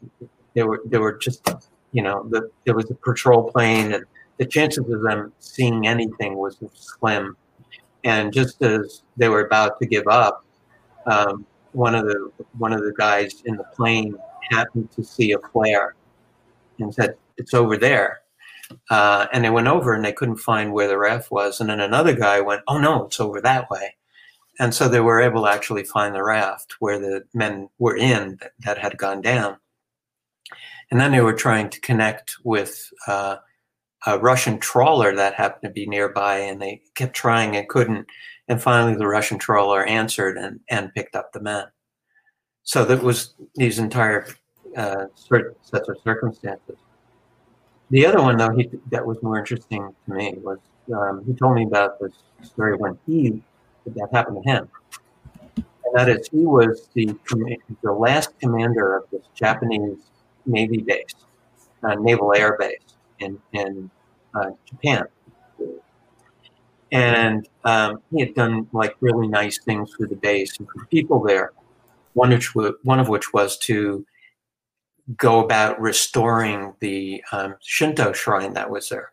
there 0.54 0.68
were 0.68 0.82
there 0.86 1.02
were 1.02 1.18
just 1.18 1.48
you 1.92 2.04
know 2.04 2.28
the, 2.30 2.50
there 2.66 2.76
was 2.76 2.90
a 2.92 2.96
patrol 2.96 3.50
plane, 3.52 3.94
and 3.94 4.06
the 4.38 4.46
chances 4.46 4.90
of 4.90 5.02
them 5.02 5.32
seeing 5.40 5.88
anything 5.88 6.36
was 6.36 6.58
slim, 6.74 7.38
and 8.04 8.34
just 8.34 8.62
as 8.62 9.04
they 9.18 9.30
were 9.30 9.46
about 9.46 9.80
to 9.80 9.86
give 9.86 10.08
up. 10.08 10.46
Um, 11.08 11.46
one 11.72 11.94
of 11.94 12.06
the 12.06 12.32
one 12.58 12.74
of 12.74 12.82
the 12.82 12.94
guys 12.94 13.44
in 13.46 13.58
the 13.58 13.64
plane 13.76 14.16
happened 14.50 14.90
to 14.92 15.04
see 15.04 15.34
a 15.34 15.40
flare 15.40 15.96
and 16.80 16.94
said 16.94 17.16
it's 17.38 17.54
over 17.54 17.78
there. 17.78 18.22
Uh, 18.90 19.28
and 19.32 19.44
they 19.44 19.50
went 19.50 19.68
over 19.68 19.94
and 19.94 20.04
they 20.04 20.14
couldn't 20.14 20.38
find 20.38 20.74
where 20.74 20.88
the 20.88 20.98
raft 20.98 21.30
was. 21.30 21.60
And 21.60 21.70
then 21.70 21.80
another 21.80 22.16
guy 22.16 22.40
went 22.40 22.62
oh 22.68 22.80
no 22.80 23.06
it's 23.06 23.20
over 23.20 23.42
that 23.42 23.70
way 23.70 23.96
and 24.60 24.74
so 24.74 24.88
they 24.88 25.00
were 25.00 25.22
able 25.22 25.44
to 25.44 25.50
actually 25.50 25.84
find 25.84 26.16
the 26.16 26.24
raft 26.24 26.76
where 26.80 27.00
the 27.00 27.24
men 27.34 27.70
were 27.78 27.98
in 27.98 28.38
that, 28.42 28.52
that 28.60 28.78
had 28.78 28.98
gone 28.98 29.22
down 29.22 29.58
and 30.92 31.00
then 31.00 31.12
they 31.12 31.22
were 31.22 31.34
trying 31.34 31.70
to 31.70 31.80
connect 31.82 32.36
with 32.44 32.90
uh, 33.08 33.38
a 34.08 34.20
russian 34.20 34.60
trawler 34.60 35.16
that 35.16 35.34
happened 35.34 35.64
to 35.64 35.70
be 35.70 35.86
nearby 35.86 36.38
and 36.38 36.62
they 36.62 36.82
kept 36.96 37.16
trying 37.16 37.56
and 37.56 37.68
couldn't 37.70 38.08
and 38.48 38.62
finally, 38.62 38.96
the 38.96 39.08
Russian 39.08 39.40
trawler 39.40 39.84
answered 39.86 40.38
and, 40.38 40.60
and 40.70 40.94
picked 40.94 41.16
up 41.16 41.32
the 41.34 41.40
men. 41.40 41.66
So 42.64 42.86
that 42.86 43.02
was 43.02 43.34
these 43.56 43.80
entire 43.80 44.28
uh, 44.78 45.06
sets 45.16 45.90
of 45.90 45.98
circumstances. 46.04 46.78
The 47.90 48.06
other 48.06 48.22
one, 48.22 48.38
though, 48.38 48.56
he, 48.56 48.70
that 48.92 49.06
was 49.06 49.22
more 49.22 49.38
interesting 49.38 49.94
to 50.06 50.14
me 50.14 50.36
was 50.38 50.60
um, 50.94 51.24
he 51.26 51.34
told 51.34 51.56
me 51.56 51.64
about 51.64 52.00
this 52.00 52.14
story 52.44 52.76
when 52.76 52.98
he 53.06 53.42
that 53.94 54.10
happened 54.12 54.44
to 54.44 54.50
him, 54.50 54.70
and 55.58 55.94
that 55.94 56.10
is 56.10 56.28
he 56.30 56.46
was 56.46 56.90
the 56.94 57.16
the 57.82 57.92
last 57.92 58.38
commander 58.40 58.98
of 58.98 59.04
this 59.12 59.26
Japanese 59.34 60.00
Navy 60.46 60.82
base, 60.82 61.16
uh, 61.84 61.96
naval 61.96 62.34
air 62.36 62.58
base 62.60 62.96
in 63.20 63.40
in 63.54 63.90
uh, 64.34 64.52
Japan 64.66 65.08
and 66.96 67.48
um, 67.66 68.02
he 68.12 68.22
had 68.22 68.34
done 68.36 68.68
like 68.72 68.96
really 69.02 69.28
nice 69.28 69.60
things 69.60 69.94
for 69.94 70.08
the 70.08 70.16
base 70.16 70.58
and 70.60 70.68
for 70.70 70.86
people 70.86 71.22
there. 71.22 71.52
One 72.14 72.30
which 72.30 72.56
one 72.56 73.00
of 73.00 73.10
which 73.10 73.34
was 73.34 73.58
to 73.60 74.06
go 75.18 75.44
about 75.44 75.80
restoring 75.80 76.74
the 76.80 77.22
um, 77.34 77.56
Shinto 77.62 78.14
shrine 78.14 78.54
that 78.54 78.70
was 78.70 78.88
there, 78.88 79.12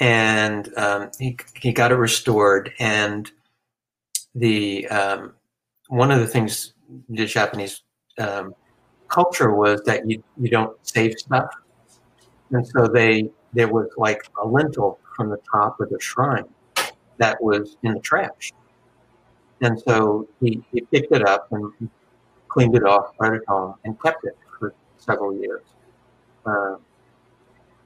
and 0.00 0.76
um, 0.76 1.10
he 1.18 1.36
he 1.54 1.72
got 1.72 1.92
it 1.92 1.96
restored. 1.96 2.72
And 2.78 3.30
the 4.34 4.88
um, 4.88 5.34
one 5.88 6.10
of 6.10 6.20
the 6.20 6.26
things 6.26 6.74
the 7.08 7.26
Japanese 7.26 7.82
um, 8.18 8.54
culture 9.08 9.54
was 9.54 9.82
that 9.84 10.08
you 10.08 10.22
you 10.38 10.48
don't 10.48 10.76
save 10.82 11.18
stuff, 11.18 11.50
and 12.50 12.66
so 12.66 12.88
they 12.88 13.30
there 13.52 13.68
was 13.68 13.88
like 13.96 14.22
a 14.42 14.46
lintel 14.46 14.98
from 15.16 15.28
the 15.28 15.38
top 15.50 15.80
of 15.80 15.90
the 15.90 16.00
shrine 16.00 16.44
that 17.18 17.40
was 17.42 17.76
in 17.82 17.92
the 17.94 18.00
trash. 18.00 18.52
And 19.60 19.78
so 19.86 20.26
he, 20.40 20.62
he 20.72 20.80
picked 20.80 21.12
it 21.12 21.26
up 21.28 21.48
and 21.52 21.70
cleaned 22.48 22.74
it 22.74 22.84
off, 22.84 23.16
brought 23.18 23.34
it 23.34 23.42
home, 23.46 23.74
and 23.84 24.00
kept 24.00 24.24
it 24.24 24.36
for 24.58 24.74
several 24.96 25.36
years. 25.36 25.62
Uh, 26.46 26.76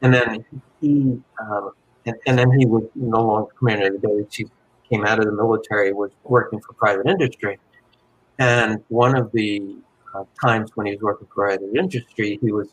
and 0.02 0.14
then 0.14 0.44
he, 0.80 1.20
uh, 1.42 1.70
and, 2.06 2.16
and, 2.26 2.38
then 2.38 2.50
he 2.58 2.66
was 2.66 2.84
no 2.94 3.22
longer 3.22 3.50
commander 3.58 3.94
of 3.94 4.00
the 4.00 4.08
base. 4.08 4.26
He 4.34 4.46
came 4.88 5.04
out 5.04 5.18
of 5.18 5.26
the 5.26 5.32
military, 5.32 5.92
was 5.92 6.10
working 6.24 6.60
for 6.60 6.72
private 6.74 7.06
industry. 7.06 7.58
And 8.38 8.82
one 8.88 9.16
of 9.16 9.32
the 9.32 9.76
uh, 10.14 10.24
times 10.42 10.70
when 10.74 10.86
he 10.86 10.92
was 10.92 11.02
working 11.02 11.26
for 11.26 11.46
private 11.46 11.74
industry, 11.74 12.38
he 12.40 12.52
was 12.52 12.68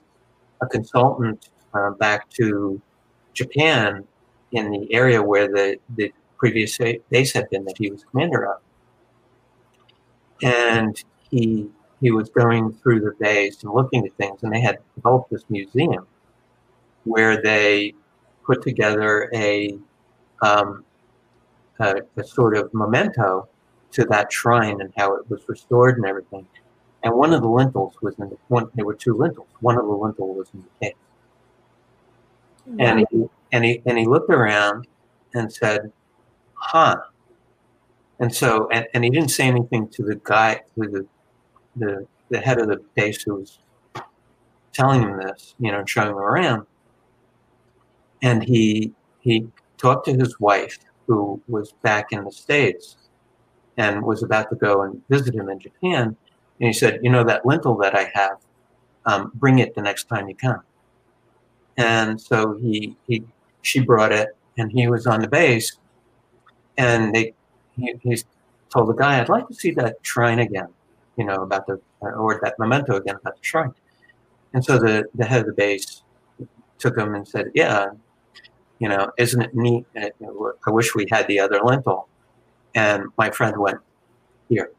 a 0.61 0.67
consultant 0.67 1.49
uh, 1.73 1.91
back 1.91 2.29
to 2.31 2.81
Japan 3.33 4.05
in 4.51 4.71
the 4.71 4.93
area 4.93 5.21
where 5.21 5.47
the, 5.47 5.77
the 5.95 6.13
previous 6.37 6.77
base 7.09 7.33
had 7.33 7.49
been 7.49 7.63
that 7.65 7.77
he 7.77 7.89
was 7.89 8.03
commander 8.03 8.47
of. 8.47 8.61
And 10.43 11.01
he 11.29 11.69
he 12.01 12.09
was 12.09 12.29
going 12.29 12.73
through 12.73 12.99
the 13.01 13.11
base 13.19 13.63
and 13.63 13.71
looking 13.71 14.05
at 14.05 14.13
things, 14.13 14.41
and 14.41 14.51
they 14.51 14.59
had 14.59 14.79
developed 14.95 15.29
this 15.29 15.45
museum 15.49 16.07
where 17.03 17.41
they 17.41 17.93
put 18.45 18.61
together 18.61 19.29
a, 19.33 19.77
um, 20.41 20.83
a, 21.79 21.95
a 22.17 22.23
sort 22.23 22.55
of 22.57 22.73
memento 22.73 23.47
to 23.91 24.05
that 24.05 24.31
shrine 24.31 24.81
and 24.81 24.93
how 24.97 25.15
it 25.15 25.29
was 25.29 25.41
restored 25.47 25.97
and 25.97 26.05
everything. 26.05 26.47
And 27.03 27.15
one 27.15 27.33
of 27.33 27.41
the 27.41 27.49
lintels 27.49 27.95
was 28.01 28.17
in 28.19 28.29
the 28.29 28.37
one. 28.47 28.69
There 28.75 28.85
were 28.85 28.95
two 28.95 29.15
lintels. 29.15 29.47
One 29.59 29.77
of 29.77 29.85
the 29.85 29.91
lintel 29.91 30.33
was 30.33 30.49
in 30.53 30.63
the 30.63 30.85
case. 30.85 30.95
And 32.79 32.99
he, 33.09 33.29
and 33.51 33.65
he 33.65 33.81
and 33.85 33.97
he 33.97 34.05
looked 34.05 34.29
around 34.29 34.87
and 35.33 35.51
said, 35.51 35.91
"Huh." 36.53 36.97
And 38.19 38.33
so, 38.33 38.69
and, 38.69 38.85
and 38.93 39.03
he 39.03 39.09
didn't 39.09 39.31
say 39.31 39.47
anything 39.47 39.87
to 39.89 40.03
the 40.03 40.15
guy, 40.23 40.61
to 40.75 40.87
the, 40.87 41.07
the 41.75 42.07
the 42.29 42.39
head 42.39 42.59
of 42.59 42.67
the 42.67 42.77
base 42.95 43.23
who 43.23 43.35
was 43.35 43.59
telling 44.73 45.01
him 45.01 45.17
this, 45.17 45.55
you 45.59 45.71
know, 45.71 45.83
showing 45.85 46.09
him 46.09 46.17
around. 46.17 46.67
And 48.21 48.43
he 48.43 48.93
he 49.21 49.47
talked 49.77 50.05
to 50.05 50.13
his 50.13 50.39
wife, 50.39 50.77
who 51.07 51.41
was 51.47 51.73
back 51.81 52.11
in 52.11 52.23
the 52.23 52.31
states, 52.31 52.97
and 53.77 54.03
was 54.03 54.23
about 54.23 54.49
to 54.49 54.55
go 54.55 54.83
and 54.83 55.01
visit 55.09 55.35
him 55.35 55.49
in 55.49 55.59
Japan. 55.59 56.15
And 56.59 56.67
he 56.67 56.73
said, 56.73 56.99
"You 57.03 57.09
know 57.09 57.23
that 57.23 57.45
lintel 57.45 57.75
that 57.77 57.95
I 57.95 58.11
have, 58.13 58.37
um, 59.05 59.31
bring 59.35 59.59
it 59.59 59.73
the 59.75 59.81
next 59.81 60.05
time 60.05 60.29
you 60.29 60.35
come." 60.35 60.61
And 61.77 62.19
so 62.19 62.57
he 62.57 62.95
he 63.07 63.23
she 63.61 63.79
brought 63.79 64.11
it, 64.11 64.29
and 64.57 64.71
he 64.71 64.87
was 64.87 65.07
on 65.07 65.21
the 65.21 65.27
base, 65.27 65.77
and 66.77 67.13
they 67.13 67.33
he, 67.77 67.93
he 68.01 68.23
told 68.69 68.89
the 68.89 68.93
guy, 68.93 69.19
"I'd 69.19 69.29
like 69.29 69.47
to 69.47 69.53
see 69.53 69.71
that 69.71 69.97
shrine 70.03 70.39
again, 70.39 70.67
you 71.17 71.25
know, 71.25 71.43
about 71.43 71.65
the 71.65 71.79
or 72.01 72.39
that 72.43 72.59
memento 72.59 72.95
again 72.97 73.15
about 73.15 73.35
the 73.37 73.43
shrine." 73.43 73.73
And 74.53 74.63
so 74.63 74.77
the 74.77 75.05
the 75.15 75.25
head 75.25 75.41
of 75.41 75.47
the 75.47 75.53
base 75.53 76.03
took 76.77 76.97
him 76.97 77.15
and 77.15 77.27
said, 77.27 77.51
"Yeah, 77.55 77.91
you 78.81 78.89
know, 78.89 79.11
isn't 79.19 79.39
it 79.39 79.53
neat? 79.53 79.85
I 79.95 80.71
wish 80.71 80.95
we 80.95 81.05
had 81.11 81.27
the 81.27 81.39
other 81.39 81.59
lintel. 81.63 82.07
And 82.73 83.03
my 83.15 83.29
friend 83.29 83.55
went, 83.57 83.77
here. 84.49 84.71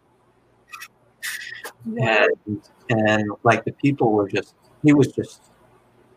And, 2.00 2.60
and 2.90 3.30
like 3.44 3.64
the 3.64 3.70
people 3.72 4.10
were 4.10 4.28
just, 4.28 4.56
he 4.82 4.92
was 4.92 5.12
just 5.12 5.40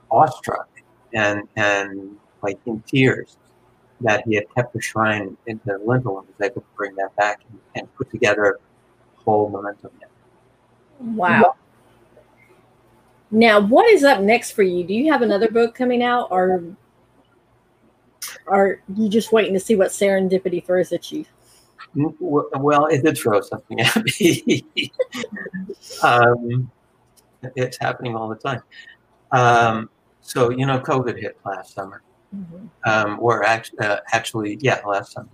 awestruck 0.10 0.68
and, 1.14 1.44
and 1.58 2.18
like 2.42 2.58
in 2.66 2.82
tears 2.88 3.38
that 4.02 4.24
he 4.28 4.34
had 4.34 4.46
kept 4.56 4.74
the 4.74 4.82
shrine 4.82 5.38
in 5.46 5.62
the 5.66 5.78
lintel 5.86 6.18
and 6.18 6.28
was 6.28 6.50
able 6.50 6.62
to 6.62 6.68
bring 6.76 6.96
that 6.96 7.16
back 7.18 7.42
and, 7.50 7.60
and 7.76 7.96
put 7.96 8.10
together 8.10 8.58
a 9.16 9.22
whole 9.22 9.48
momentum. 9.50 9.92
Wow. 11.00 11.56
Now, 13.30 13.60
what 13.60 13.86
is 13.92 14.04
up 14.04 14.22
next 14.22 14.52
for 14.52 14.64
you? 14.64 14.84
Do 14.84 14.96
you 14.96 15.12
have 15.12 15.22
another 15.22 15.50
book 15.50 15.76
coming 15.76 16.02
out, 16.02 16.30
or 16.32 16.64
are 18.48 18.82
you 18.96 19.10
just 19.10 19.32
waiting 19.32 19.54
to 19.54 19.60
see 19.60 19.76
what 19.76 19.90
serendipity 19.90 20.66
throws 20.66 20.92
at 20.92 21.12
you? 21.12 21.26
Well, 21.96 22.88
it 22.88 23.04
did 23.04 23.18
throw 23.18 23.42
something 23.42 23.80
at 23.80 23.96
me. 24.20 24.66
um, 26.04 26.70
it's 27.56 27.78
happening 27.80 28.16
all 28.16 28.28
the 28.28 28.36
time. 28.36 28.62
Um, 29.32 29.90
so, 30.22 30.50
you 30.50 30.66
know, 30.66 30.80
COVID 30.80 31.20
hit 31.20 31.38
last 31.46 31.74
summer. 31.74 32.02
Mm-hmm. 32.36 32.68
Um, 32.90 33.20
or 33.22 33.44
actually, 33.44 33.80
uh, 33.80 33.98
actually, 34.12 34.58
yeah, 34.62 34.82
last 34.86 35.14
summer. 35.14 35.30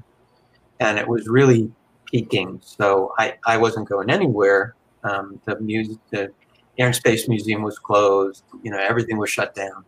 And 0.80 1.00
it 1.00 1.08
was 1.08 1.28
really 1.28 1.72
peaking. 2.06 2.60
So 2.64 3.14
I, 3.18 3.36
I 3.46 3.58
wasn't 3.58 3.88
going 3.88 4.10
anywhere. 4.10 4.76
Um, 5.04 5.40
the 5.46 5.60
music, 5.60 5.98
the 6.12 6.32
Air 6.78 6.88
and 6.88 6.96
Space 6.96 7.28
Museum 7.28 7.64
was 7.64 7.80
closed. 7.80 8.44
You 8.62 8.72
know, 8.72 8.78
everything 8.78 9.18
was 9.18 9.30
shut 9.30 9.56
down. 9.56 9.86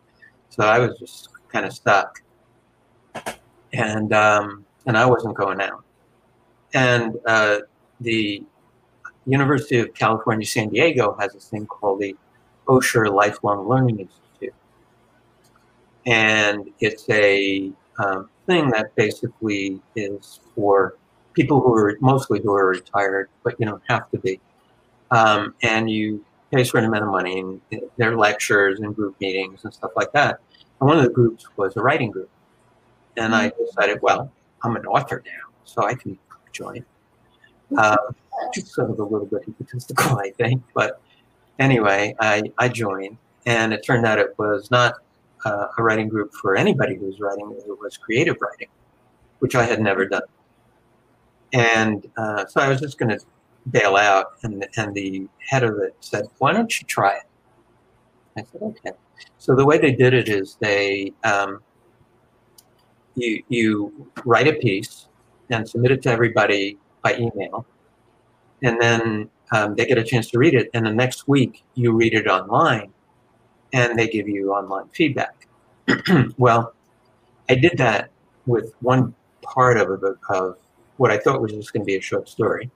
So 0.48 0.64
I 0.64 0.78
was 0.78 0.98
just 0.98 1.28
kind 1.48 1.66
of 1.66 1.72
stuck. 1.72 2.22
And, 3.72 4.12
um, 4.12 4.64
and 4.86 4.96
I 4.96 5.06
wasn't 5.06 5.36
going 5.36 5.60
out. 5.60 5.84
And 6.74 7.16
uh, 7.26 7.60
the 8.00 8.42
University 9.26 9.78
of 9.78 9.94
California, 9.94 10.46
San 10.46 10.68
Diego 10.68 11.16
has 11.18 11.32
this 11.32 11.48
thing 11.48 11.66
called 11.66 12.00
the 12.00 12.16
Osher 12.66 13.12
Lifelong 13.12 13.68
Learning 13.68 14.00
Institute. 14.00 14.54
And 16.06 16.70
it's 16.80 17.08
a 17.08 17.72
um, 17.98 18.28
thing 18.46 18.70
that 18.70 18.94
basically 18.94 19.80
is 19.96 20.40
for 20.54 20.96
people 21.32 21.60
who 21.60 21.74
are 21.74 21.96
mostly 22.00 22.40
who 22.40 22.52
are 22.54 22.68
retired, 22.68 23.28
but 23.42 23.54
you 23.58 23.66
don't 23.66 23.82
have 23.88 24.10
to 24.10 24.18
be. 24.18 24.40
Um, 25.10 25.54
and 25.62 25.90
you 25.90 26.24
pay 26.52 26.62
a 26.62 26.64
certain 26.64 26.88
amount 26.88 27.04
of 27.04 27.10
money, 27.10 27.40
and 27.40 27.60
there 27.96 28.12
are 28.12 28.16
lectures 28.16 28.80
and 28.80 28.94
group 28.94 29.18
meetings 29.20 29.64
and 29.64 29.72
stuff 29.72 29.92
like 29.96 30.12
that. 30.12 30.40
And 30.80 30.88
one 30.88 30.98
of 30.98 31.04
the 31.04 31.10
groups 31.10 31.46
was 31.56 31.76
a 31.76 31.82
writing 31.82 32.10
group. 32.10 32.30
And 33.16 33.34
I 33.34 33.52
decided, 33.58 34.00
well, 34.02 34.32
I'm 34.62 34.76
an 34.76 34.86
author 34.86 35.22
now, 35.24 35.52
so 35.64 35.84
I 35.84 35.94
can 35.94 36.18
join. 36.52 36.84
Uh, 37.76 37.96
just 38.52 38.68
sort 38.68 38.90
of 38.90 38.98
a 38.98 39.04
little 39.04 39.26
bit 39.26 39.42
egotistical, 39.48 40.18
I 40.18 40.30
think. 40.30 40.62
But 40.74 41.00
anyway, 41.58 42.14
I, 42.20 42.42
I 42.58 42.68
joined, 42.68 43.16
and 43.46 43.72
it 43.72 43.84
turned 43.84 44.06
out 44.06 44.18
it 44.18 44.34
was 44.38 44.70
not 44.70 44.94
uh, 45.44 45.68
a 45.76 45.82
writing 45.82 46.08
group 46.08 46.32
for 46.34 46.56
anybody 46.56 46.96
who 46.96 47.06
was 47.06 47.20
writing, 47.20 47.54
it 47.56 47.80
was 47.80 47.96
creative 47.96 48.36
writing, 48.40 48.68
which 49.40 49.54
I 49.54 49.64
had 49.64 49.80
never 49.80 50.06
done. 50.06 50.22
And 51.52 52.10
uh, 52.16 52.46
so 52.46 52.60
I 52.60 52.68
was 52.68 52.80
just 52.80 52.98
going 52.98 53.10
to 53.10 53.24
bail 53.70 53.96
out, 53.96 54.32
and, 54.42 54.66
and 54.76 54.94
the 54.94 55.28
head 55.38 55.62
of 55.62 55.78
it 55.78 55.94
said, 56.00 56.26
Why 56.38 56.52
don't 56.52 56.80
you 56.80 56.86
try 56.86 57.16
it? 57.16 57.24
I 58.36 58.44
said, 58.50 58.62
Okay. 58.62 58.90
So 59.38 59.54
the 59.54 59.64
way 59.64 59.78
they 59.78 59.92
did 59.92 60.14
it 60.14 60.28
is 60.28 60.56
they, 60.60 61.12
um, 61.22 61.62
you, 63.14 63.42
you 63.48 64.10
write 64.24 64.48
a 64.48 64.54
piece 64.54 65.08
and 65.50 65.68
submit 65.68 65.92
it 65.92 66.02
to 66.02 66.10
everybody 66.10 66.78
by 67.02 67.14
email. 67.16 67.66
And 68.62 68.80
then 68.80 69.30
um, 69.52 69.74
they 69.74 69.86
get 69.86 69.98
a 69.98 70.04
chance 70.04 70.30
to 70.30 70.38
read 70.38 70.54
it. 70.54 70.70
And 70.74 70.86
the 70.86 70.92
next 70.92 71.28
week, 71.28 71.64
you 71.74 71.92
read 71.92 72.14
it 72.14 72.26
online 72.26 72.92
and 73.72 73.98
they 73.98 74.08
give 74.08 74.28
you 74.28 74.52
online 74.52 74.88
feedback. 74.94 75.46
well, 76.38 76.74
I 77.48 77.54
did 77.56 77.76
that 77.78 78.10
with 78.46 78.74
one 78.80 79.14
part 79.42 79.76
of, 79.76 79.90
it, 79.90 80.16
of 80.30 80.56
what 80.96 81.10
I 81.10 81.18
thought 81.18 81.42
was 81.42 81.52
just 81.52 81.72
going 81.72 81.82
to 81.82 81.86
be 81.86 81.96
a 81.96 82.00
short 82.00 82.28
story. 82.28 82.70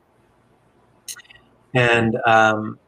And 1.75 2.17
um, 2.27 2.79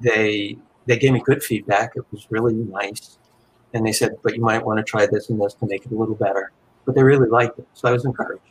they 0.00 0.56
they 0.86 0.98
gave 0.98 1.12
me 1.12 1.20
good 1.24 1.42
feedback. 1.42 1.92
It 1.96 2.04
was 2.12 2.26
really 2.30 2.54
nice. 2.54 3.18
And 3.74 3.84
they 3.84 3.92
said, 3.92 4.16
but 4.22 4.36
you 4.36 4.42
might 4.42 4.64
want 4.64 4.78
to 4.78 4.84
try 4.84 5.06
this 5.06 5.28
and 5.30 5.40
this 5.40 5.54
to 5.54 5.66
make 5.66 5.84
it 5.84 5.92
a 5.92 5.96
little 5.96 6.14
better. 6.14 6.52
But 6.86 6.94
they 6.94 7.02
really 7.02 7.28
liked 7.28 7.58
it. 7.58 7.66
So 7.74 7.88
I 7.88 7.92
was 7.92 8.04
encouraged. 8.04 8.42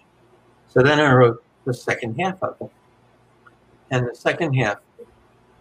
So 0.68 0.84
then 0.84 1.00
I 1.00 1.12
wrote 1.12 1.44
the 1.66 1.74
second 1.74 2.20
half 2.20 2.44
of 2.44 2.56
it. 2.62 2.70
And 3.92 4.08
the 4.08 4.16
second 4.16 4.54
half, 4.54 4.78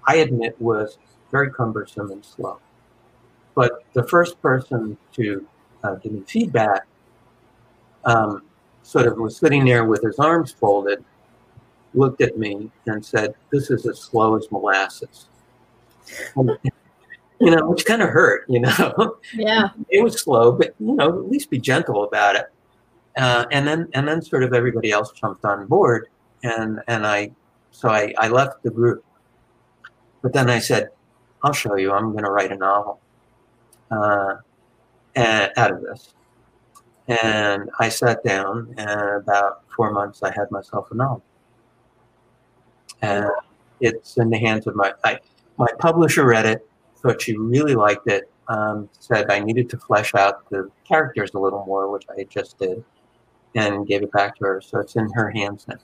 I 0.07 0.17
admit, 0.17 0.61
was 0.61 0.99
very 1.31 1.51
cumbersome 1.51 2.11
and 2.11 2.25
slow. 2.25 2.59
But 3.55 3.85
the 3.93 4.07
first 4.09 4.41
person 4.43 4.97
to 5.15 5.47
uh, 5.85 5.95
give 5.97 6.13
me 6.13 6.23
feedback 6.27 6.87
um, 8.05 8.43
sort 8.83 9.07
of 9.07 9.19
was 9.19 9.37
sitting 9.37 9.65
there 9.65 9.85
with 9.85 10.03
his 10.03 10.19
arms 10.19 10.53
folded, 10.53 11.05
looked 11.95 12.21
at 12.21 12.39
me 12.39 12.71
and 12.87 13.05
said, 13.05 13.35
This 13.51 13.71
is 13.71 13.87
as 13.87 14.01
slow 14.01 14.37
as 14.37 14.51
molasses. 14.51 15.27
you 17.41 17.51
know, 17.51 17.69
which 17.69 17.85
kind 17.85 18.03
of 18.03 18.11
hurt, 18.11 18.45
you 18.49 18.61
know. 18.61 19.17
Yeah. 19.35 19.69
it 19.89 20.03
was 20.03 20.21
slow, 20.21 20.53
but 20.53 20.75
you 20.79 20.95
know, 20.95 21.09
at 21.09 21.31
least 21.31 21.51
be 21.51 21.59
gentle 21.59 22.05
about 22.05 22.37
it. 22.37 22.53
Uh, 23.17 23.45
and 23.53 23.67
then 23.67 23.89
and 23.95 24.09
then 24.09 24.21
sort 24.21 24.43
of 24.43 24.53
everybody 24.53 24.91
else 24.91 25.13
jumped 25.13 25.45
on 25.45 25.67
board 25.67 26.09
and 26.43 26.81
and 26.89 27.07
I 27.07 27.31
so 27.71 27.89
I, 27.89 28.15
I 28.19 28.29
left 28.29 28.63
the 28.63 28.71
group. 28.71 29.05
But 30.23 30.33
then 30.33 30.49
I 30.49 30.59
said, 30.59 30.91
I'll 31.43 31.53
show 31.53 31.75
you, 31.77 31.93
I'm 31.93 32.15
gonna 32.15 32.31
write 32.31 32.53
a 32.53 32.57
novel 32.57 33.01
uh, 33.91 34.37
out 35.17 35.71
of 35.71 35.81
this. 35.83 36.15
And 37.09 37.69
I 37.81 37.89
sat 37.89 38.25
down 38.25 38.75
and 38.79 39.23
about 39.23 39.63
four 39.75 39.93
months 39.93 40.23
I 40.23 40.33
had 40.33 40.51
myself 40.51 40.91
a 40.91 40.95
novel. 40.95 41.23
And 43.03 43.27
it's 43.81 44.17
in 44.17 44.31
the 44.31 44.39
hands 44.39 44.67
of 44.67 44.77
my 44.77 44.93
I, 45.05 45.19
my 45.59 45.69
publisher 45.79 46.25
read 46.27 46.47
it, 46.47 46.67
thought 46.97 47.23
she 47.23 47.37
really 47.37 47.75
liked 47.75 48.07
it, 48.09 48.31
um, 48.49 48.89
said 48.99 49.31
I 49.31 49.41
needed 49.41 49.69
to 49.71 49.79
flesh 49.79 50.15
out 50.15 50.49
the 50.49 50.71
characters 50.87 51.33
a 51.35 51.39
little 51.39 51.65
more, 51.67 51.91
which 51.91 52.07
I 52.17 52.25
just 52.25 52.59
did 52.59 52.85
and 53.55 53.87
gave 53.87 54.03
it 54.03 54.13
back 54.13 54.37
to 54.37 54.45
her. 54.45 54.61
So 54.61 54.79
it's 54.81 54.97
in 54.97 55.11
her 55.13 55.31
hands 55.31 55.67
now. 55.69 55.77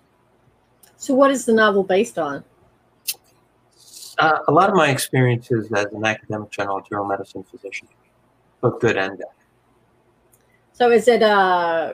So, 0.97 1.15
what 1.15 1.31
is 1.31 1.47
the 1.47 1.55
novel 1.55 1.83
based 1.83 2.19
on? 2.19 2.45
Uh, 4.19 4.39
a 4.49 4.53
lot 4.53 4.69
of 4.69 4.77
my 4.77 4.91
experiences 4.91 5.73
as 5.73 5.87
an 5.87 6.05
academic 6.05 6.51
general 6.51 6.83
general 6.83 7.07
medicine 7.07 7.43
physician, 7.43 7.89
both 8.61 8.81
good 8.81 8.99
and 8.99 9.17
bad. 9.17 9.29
So, 10.75 10.91
is 10.91 11.09
it 11.09 11.23
a 11.23 11.27
uh, 11.27 11.93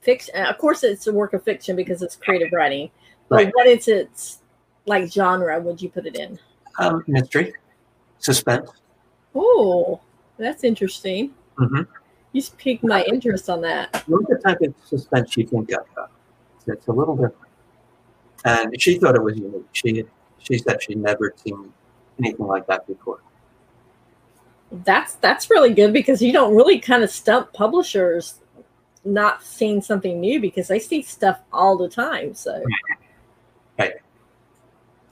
fiction? 0.00 0.34
Of 0.36 0.56
course, 0.56 0.84
it's 0.84 1.06
a 1.06 1.12
work 1.12 1.34
of 1.34 1.44
fiction 1.44 1.76
because 1.76 2.00
it's 2.00 2.16
creative 2.16 2.50
writing. 2.52 2.90
But 3.28 3.36
right. 3.36 3.54
what 3.54 3.66
is 3.66 3.88
its 3.88 4.40
like 4.86 5.12
genre? 5.12 5.60
Would 5.60 5.82
you 5.82 5.90
put 5.90 6.06
it 6.06 6.16
in? 6.16 6.38
Um, 6.78 7.04
mystery, 7.06 7.52
suspense. 8.18 8.70
Oh, 9.34 10.00
that's 10.38 10.64
interesting. 10.64 11.34
Mm-hmm. 11.58 11.82
You 12.34 12.40
just 12.40 12.58
piqued 12.58 12.82
my 12.82 13.04
interest 13.04 13.48
on 13.48 13.60
that. 13.60 14.02
What 14.08 14.28
the 14.28 14.40
type 14.44 14.60
of 14.60 14.74
suspense 14.84 15.36
you 15.36 15.46
think 15.46 15.70
of? 15.70 16.08
It's 16.66 16.88
a 16.88 16.92
little 16.92 17.14
different. 17.14 17.36
And 18.44 18.82
she 18.82 18.98
thought 18.98 19.14
it 19.14 19.22
was 19.22 19.38
unique. 19.38 19.64
She 19.70 20.04
she 20.40 20.58
said 20.58 20.82
she'd 20.82 20.98
never 20.98 21.32
seen 21.36 21.72
anything 22.18 22.46
like 22.46 22.66
that 22.66 22.88
before. 22.88 23.20
That's 24.72 25.14
that's 25.14 25.48
really 25.48 25.72
good 25.72 25.92
because 25.92 26.20
you 26.20 26.32
don't 26.32 26.56
really 26.56 26.80
kind 26.80 27.04
of 27.04 27.10
stump 27.10 27.52
publishers 27.52 28.40
not 29.04 29.44
seeing 29.44 29.80
something 29.80 30.18
new 30.18 30.40
because 30.40 30.66
they 30.66 30.80
see 30.80 31.02
stuff 31.02 31.38
all 31.52 31.78
the 31.78 31.88
time. 31.88 32.34
So 32.34 32.60
right. 33.78 33.92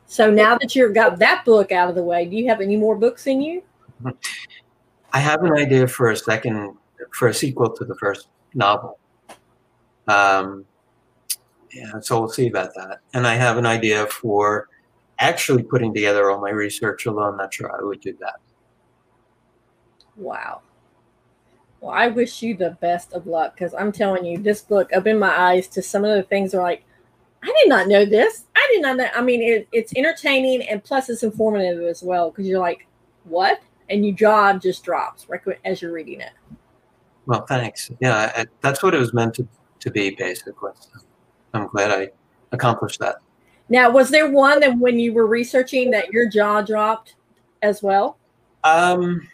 So 0.07 0.29
now 0.29 0.59
that 0.59 0.75
you've 0.75 0.93
got 0.93 1.21
that 1.21 1.45
book 1.45 1.71
out 1.71 1.89
of 1.89 1.95
the 1.95 2.03
way, 2.03 2.27
do 2.27 2.35
you 2.35 2.49
have 2.49 2.61
any 2.61 2.77
more 2.77 2.97
books 2.97 3.29
in 3.29 3.41
you? 3.41 3.63
I 5.13 5.21
have 5.21 5.45
an 5.45 5.53
idea 5.53 5.87
for 5.87 6.11
a 6.11 6.17
second 6.17 6.77
for 7.13 7.29
a 7.29 7.35
sequel 7.35 7.71
to 7.71 7.85
the 7.85 7.97
first 7.97 8.29
novel. 8.55 8.99
Um, 10.09 10.65
yeah, 11.73 12.01
so 12.01 12.21
we'll 12.21 12.29
see 12.29 12.49
about 12.49 12.75
that. 12.75 13.01
And 13.15 13.27
I 13.27 13.35
have 13.35 13.57
an 13.57 13.67
idea 13.67 14.07
for 14.07 14.69
actually 15.19 15.63
putting 15.63 15.95
together 15.95 16.31
all 16.31 16.41
my 16.41 16.51
research, 16.51 17.07
although 17.07 17.23
I'm 17.23 17.37
not 17.37 17.55
sure 17.55 17.71
I 17.73 17.85
would 17.85 18.01
do 18.01 18.17
that. 18.21 18.37
Wow. 20.17 20.63
Well, 21.81 21.93
I 21.93 22.09
wish 22.09 22.43
you 22.43 22.57
the 22.57 22.77
best 22.81 23.13
of 23.13 23.27
luck 23.27 23.55
because 23.55 23.75
I'm 23.75 23.91
telling 23.91 24.25
you, 24.25 24.39
this 24.39 24.61
book 24.61 24.91
opened 24.93 25.19
my 25.19 25.37
eyes 25.37 25.67
to 25.69 25.83
some 25.83 26.05
of 26.05 26.15
the 26.15 26.23
things 26.23 26.55
are 26.55 26.63
like, 26.63 26.85
I 27.43 27.47
did 27.47 27.69
not 27.69 27.89
know 27.89 28.05
this. 28.05 28.45
I 28.55 28.69
did 28.73 28.83
not 28.83 28.97
know. 28.97 29.09
I 29.15 29.23
mean, 29.23 29.43
it, 29.43 29.69
it's 29.73 29.93
entertaining 29.97 30.63
and 30.69 30.85
plus 30.85 31.09
it's 31.09 31.25
informative 31.25 31.83
as 31.83 32.03
well 32.03 32.31
because 32.31 32.47
you're 32.47 32.61
like, 32.61 32.87
what? 33.25 33.61
And 33.91 34.07
your 34.07 34.15
jaw 34.15 34.53
just 34.55 34.85
drops 34.85 35.29
right 35.29 35.41
as 35.65 35.83
you're 35.83 35.93
reading 35.93 36.21
it. 36.21 36.33
Well, 37.27 37.47
thanks. 37.47 37.91
Yeah, 38.01 38.33
I, 38.37 38.47
that's 38.61 38.83
what 38.83 38.95
it 38.95 38.99
was 38.99 39.15
meant 39.15 39.35
to, 39.35 39.47
to 39.81 39.91
be, 39.91 40.11
basically. 40.11 40.73
So 40.79 41.01
I'm 41.55 41.69
glad 41.69 41.91
I 41.91 42.11
accomplished 42.51 42.99
that. 43.01 43.17
Now, 43.69 43.91
was 43.91 44.11
there 44.11 44.31
one 44.31 44.61
that 44.61 44.77
when 44.79 44.99
you 44.99 45.13
were 45.13 45.27
researching 45.27 45.91
that 45.93 46.13
your 46.13 46.29
jaw 46.29 46.63
dropped 46.63 47.15
as 47.63 47.83
well? 47.83 48.19
Um, 48.65 49.27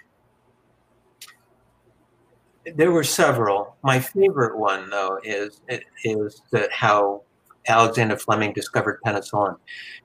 there 2.77 2.93
were 2.93 3.05
several. 3.05 3.77
My 3.83 3.99
favorite 3.99 4.59
one, 4.59 4.91
though, 4.91 5.19
is 5.25 5.63
is 6.05 6.43
that 6.53 6.71
how 6.73 7.23
Alexander 7.67 8.17
Fleming 8.17 8.53
discovered 8.53 9.01
penicillin, 9.05 9.57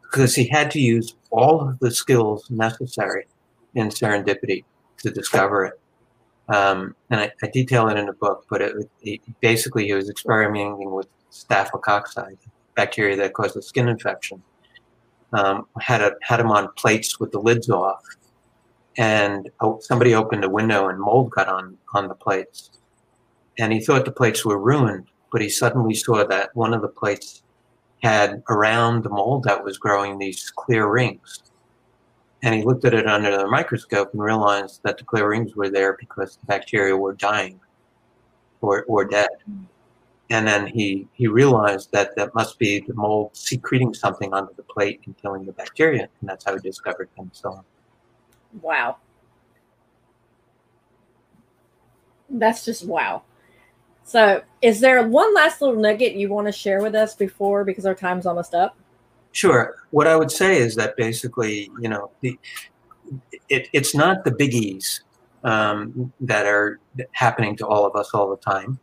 because 0.01 0.33
he 0.33 0.47
had 0.47 0.71
to 0.71 0.79
use 0.79 1.15
all 1.29 1.69
of 1.69 1.79
the 1.79 1.91
skills 1.91 2.49
necessary 2.49 3.25
in 3.75 3.89
serendipity 3.89 4.63
to 4.99 5.11
discover 5.11 5.65
it. 5.65 5.79
Um, 6.53 6.95
and 7.09 7.19
I, 7.19 7.31
I, 7.41 7.47
detail 7.47 7.87
it 7.87 7.97
in 7.97 8.05
the 8.05 8.13
book, 8.13 8.45
but 8.47 8.61
it, 8.61 8.75
it, 9.01 9.21
basically 9.41 9.87
he 9.87 9.93
was 9.95 10.07
experimenting 10.07 10.91
with 10.91 11.07
staphylococci, 11.31 12.37
bacteria 12.75 13.15
that 13.17 13.33
causes 13.33 13.65
skin 13.65 13.87
infection. 13.87 14.43
Um, 15.31 15.65
had 15.79 16.01
a, 16.01 16.11
had 16.21 16.41
on 16.41 16.69
plates 16.77 17.19
with 17.19 17.31
the 17.31 17.39
lids 17.39 17.71
off, 17.71 18.03
and 18.97 19.49
somebody 19.79 20.13
opened 20.13 20.43
a 20.43 20.49
window 20.49 20.89
and 20.89 20.99
mold 20.99 21.31
got 21.31 21.47
on 21.47 21.75
on 21.95 22.07
the 22.07 22.13
plates, 22.13 22.69
and 23.57 23.73
he 23.73 23.79
thought 23.79 24.05
the 24.05 24.11
plates 24.11 24.45
were 24.45 24.59
ruined, 24.59 25.07
but 25.31 25.41
he 25.41 25.49
suddenly 25.49 25.95
saw 25.95 26.23
that 26.23 26.55
one 26.55 26.75
of 26.75 26.83
the 26.83 26.87
plates 26.87 27.41
had 28.03 28.43
around 28.47 29.03
the 29.03 29.09
mold 29.09 29.45
that 29.45 29.63
was 29.63 29.79
growing 29.79 30.19
these 30.19 30.51
clear 30.55 30.85
rings. 30.87 31.41
And 32.43 32.53
he 32.53 32.63
looked 32.63 32.85
at 32.85 32.93
it 32.93 33.07
under 33.07 33.35
the 33.35 33.47
microscope 33.47 34.13
and 34.13 34.21
realized 34.21 34.81
that 34.83 34.97
the 34.97 35.05
clear 35.05 35.29
rings 35.29 35.55
were 35.55 35.69
there 35.69 35.97
because 35.99 36.35
the 36.35 36.45
bacteria 36.45 36.95
were 36.95 37.13
dying 37.13 37.59
or, 38.61 38.83
or 38.83 39.05
dead. 39.05 39.29
And 40.29 40.45
then 40.45 40.67
he, 40.67 41.07
he 41.13 41.27
realized 41.27 41.91
that 41.93 42.15
that 42.17 42.35
must 42.35 42.59
be 42.59 42.81
the 42.81 42.93
mold 42.93 43.31
secreting 43.33 43.93
something 43.93 44.33
onto 44.33 44.53
the 44.55 44.63
plate 44.63 45.01
and 45.05 45.17
killing 45.17 45.45
the 45.45 45.53
bacteria. 45.53 46.09
And 46.19 46.29
that's 46.29 46.43
how 46.43 46.53
he 46.53 46.59
discovered 46.59 47.09
penicillin. 47.17 47.63
Wow. 48.61 48.97
That's 52.29 52.65
just 52.65 52.85
wow. 52.85 53.23
So, 54.03 54.43
is 54.61 54.81
there 54.81 55.01
one 55.07 55.33
last 55.33 55.61
little 55.61 55.79
nugget 55.79 56.13
you 56.13 56.27
want 56.27 56.47
to 56.47 56.51
share 56.51 56.81
with 56.81 56.93
us 56.93 57.15
before, 57.15 57.63
because 57.63 57.85
our 57.85 57.95
time's 57.95 58.25
almost 58.25 58.53
up? 58.53 58.77
Sure. 59.33 59.75
What 59.91 60.07
I 60.07 60.15
would 60.15 60.31
say 60.31 60.57
is 60.57 60.75
that 60.75 60.95
basically, 60.95 61.69
you 61.81 61.89
know, 61.89 62.11
the, 62.21 62.39
it, 63.49 63.67
it's 63.73 63.93
not 63.93 64.23
the 64.23 64.31
biggies 64.31 65.01
um, 65.43 66.13
that 66.21 66.45
are 66.45 66.79
happening 67.11 67.57
to 67.57 67.67
all 67.67 67.85
of 67.85 67.95
us 67.95 68.11
all 68.13 68.29
the 68.29 68.37
time, 68.37 68.79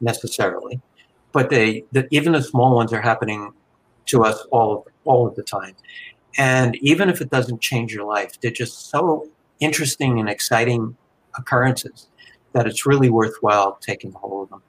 necessarily, 0.00 0.80
but 1.32 1.50
they, 1.50 1.84
the, 1.92 2.06
even 2.10 2.32
the 2.32 2.42
small 2.42 2.74
ones 2.74 2.92
are 2.92 3.02
happening 3.02 3.52
to 4.06 4.24
us 4.24 4.46
all 4.50 4.86
all 5.04 5.26
of 5.26 5.34
the 5.34 5.42
time. 5.42 5.74
And 6.38 6.76
even 6.76 7.08
if 7.08 7.20
it 7.20 7.30
doesn't 7.30 7.60
change 7.60 7.92
your 7.92 8.04
life, 8.04 8.40
they're 8.40 8.50
just 8.50 8.90
so 8.90 9.28
interesting 9.60 10.20
and 10.20 10.28
exciting 10.28 10.96
occurrences 11.36 12.08
that 12.52 12.66
it's 12.66 12.86
really 12.86 13.10
worthwhile 13.10 13.78
taking 13.80 14.12
hold 14.12 14.44
of 14.44 14.50
them. 14.50 14.62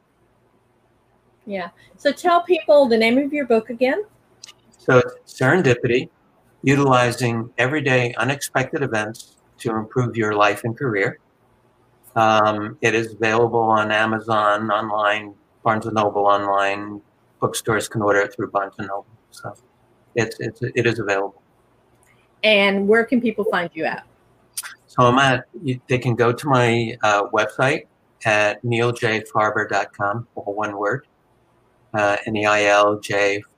Yeah. 1.46 1.70
So 1.98 2.12
tell 2.12 2.42
people 2.42 2.88
the 2.88 2.98
name 2.98 3.18
of 3.18 3.32
your 3.32 3.46
book 3.46 3.70
again. 3.70 4.04
So 4.90 5.04
Serendipity, 5.28 6.10
utilizing 6.64 7.52
everyday 7.60 8.12
unexpected 8.16 8.82
events 8.82 9.36
to 9.60 9.76
improve 9.76 10.18
your 10.18 10.34
life 10.34 10.64
and 10.64 10.76
career. 10.76 11.20
Um, 12.16 12.76
it 12.82 12.96
is 12.96 13.14
available 13.14 13.60
on 13.60 13.92
Amazon 13.92 14.72
online, 14.72 15.36
Barnes 15.62 15.86
and 15.86 15.94
Noble 15.94 16.26
online. 16.26 17.02
Bookstores 17.40 17.88
can 17.88 18.02
order 18.02 18.22
it 18.22 18.34
through 18.34 18.50
Barnes 18.50 18.74
and 18.80 18.88
Noble. 18.88 19.06
So 19.30 19.54
it's, 20.16 20.40
it's 20.40 20.60
it 20.64 20.88
is 20.88 20.98
available. 20.98 21.44
And 22.44 22.88
where 22.88 23.06
can 23.06 23.22
people 23.22 23.46
find 23.52 23.70
you 23.76 23.86
at? 23.86 24.08
So 24.88 25.04
I'm 25.04 25.20
at, 25.20 25.46
they 25.88 26.00
can 26.00 26.16
go 26.16 26.34
to 26.34 26.48
my 26.48 26.98
uh, 27.04 27.28
website 27.28 27.84
at 28.26 28.64
neiljfarber.com, 28.64 30.28
all 30.34 30.56
one 30.56 30.76
word, 30.80 31.06
uh, 31.94 32.18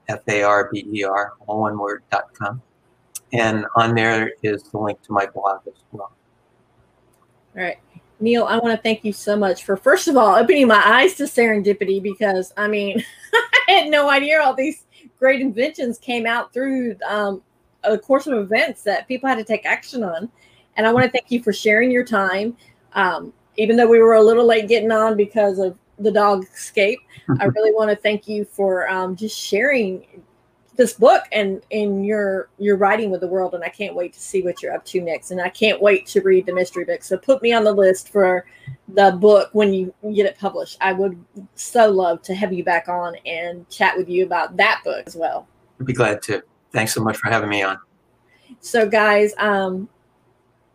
N-E-I-L-J-F-A-R-B-E-R, 0.10 1.34
all 1.48 1.62
one 1.62 1.78
word, 1.78 2.04
dot 2.12 2.34
com. 2.34 2.62
And 3.34 3.66
on 3.76 3.96
there 3.96 4.34
is 4.44 4.64
the 4.64 4.78
link 4.78 5.02
to 5.04 5.14
my 5.14 5.26
blog 5.26 5.62
as 5.68 5.84
well. 5.92 6.12
All 7.56 7.64
right. 7.64 7.78
Neil, 8.20 8.46
I 8.46 8.58
want 8.58 8.76
to 8.76 8.82
thank 8.82 9.04
you 9.04 9.14
so 9.14 9.36
much 9.36 9.64
for, 9.64 9.76
first 9.76 10.08
of 10.08 10.16
all, 10.16 10.36
opening 10.36 10.68
my 10.68 10.82
eyes 10.86 11.16
to 11.16 11.24
serendipity 11.24 12.02
because, 12.02 12.54
I 12.56 12.68
mean, 12.68 13.04
I 13.34 13.72
had 13.72 13.90
no 13.90 14.10
idea 14.10 14.42
all 14.42 14.54
these 14.54 14.86
great 15.18 15.42
inventions 15.42 15.98
came 15.98 16.26
out 16.28 16.54
through 16.54 16.96
um, 17.08 17.42
a 17.84 17.98
course 17.98 18.28
of 18.28 18.38
events 18.38 18.84
that 18.84 19.08
people 19.08 19.28
had 19.28 19.38
to 19.40 19.44
take 19.44 19.66
action 19.66 20.04
on. 20.04 20.30
And 20.78 20.86
I 20.86 20.94
want 20.94 21.06
to 21.06 21.12
thank 21.12 21.32
you 21.32 21.42
for 21.42 21.52
sharing 21.52 21.90
your 21.90 22.06
time. 22.06 22.56
Um, 22.94 23.34
even 23.58 23.76
though 23.76 23.88
we 23.88 24.00
were 24.00 24.14
a 24.14 24.24
little 24.24 24.46
late 24.46 24.68
getting 24.68 24.92
on 24.92 25.18
because 25.18 25.60
of 25.60 25.78
the 26.04 26.12
dog 26.12 26.46
escape, 26.54 27.00
I 27.40 27.46
really 27.46 27.74
want 27.74 27.90
to 27.90 27.96
thank 27.96 28.28
you 28.28 28.46
for 28.46 28.90
um, 28.90 29.16
just 29.16 29.38
sharing 29.38 30.06
this 30.76 30.94
book 30.94 31.24
and 31.32 31.62
in 31.70 32.04
your 32.04 32.50
your 32.58 32.78
writing 32.78 33.12
with 33.12 33.22
the 33.22 33.28
world. 33.28 33.54
And 33.54 33.64
I 33.64 33.70
can't 33.70 33.96
wait 33.96 34.14
to 34.14 34.20
see 34.20 34.42
what 34.42 34.62
you're 34.62 34.74
up 34.74 34.86
to 34.86 35.02
next. 35.02 35.32
And 35.32 35.42
I 35.42 35.50
can't 35.50 35.82
wait 35.82 36.06
to 36.08 36.22
read 36.22 36.46
the 36.46 36.54
mystery 36.54 36.86
book. 36.86 37.04
So 37.04 37.18
put 37.18 37.42
me 37.42 37.54
on 37.54 37.64
the 37.64 37.74
list 37.74 38.10
for 38.10 38.46
the 38.88 39.12
book 39.12 39.50
when 39.54 39.74
you 39.74 39.94
get 40.16 40.26
it 40.26 40.38
published. 40.40 40.78
I 40.82 40.94
would 40.94 41.24
so 41.56 41.90
love 41.90 42.22
to 42.24 42.34
have 42.34 42.54
you 42.54 42.64
back 42.64 42.88
on 42.88 43.16
and 43.26 43.70
chat 43.70 43.98
with 43.98 44.10
you 44.10 44.26
about 44.26 44.58
that 44.58 44.82
book 44.84 45.04
as 45.06 45.16
well. 45.16 45.48
I'd 45.80 45.86
be 45.86 45.94
glad 45.94 46.22
to. 46.24 46.44
Thanks 46.72 46.94
so 46.94 47.04
much 47.04 47.18
for 47.18 47.30
having 47.30 47.50
me 47.50 47.64
on. 47.64 47.78
So, 48.62 48.88
guys, 48.88 49.34
um, 49.38 49.90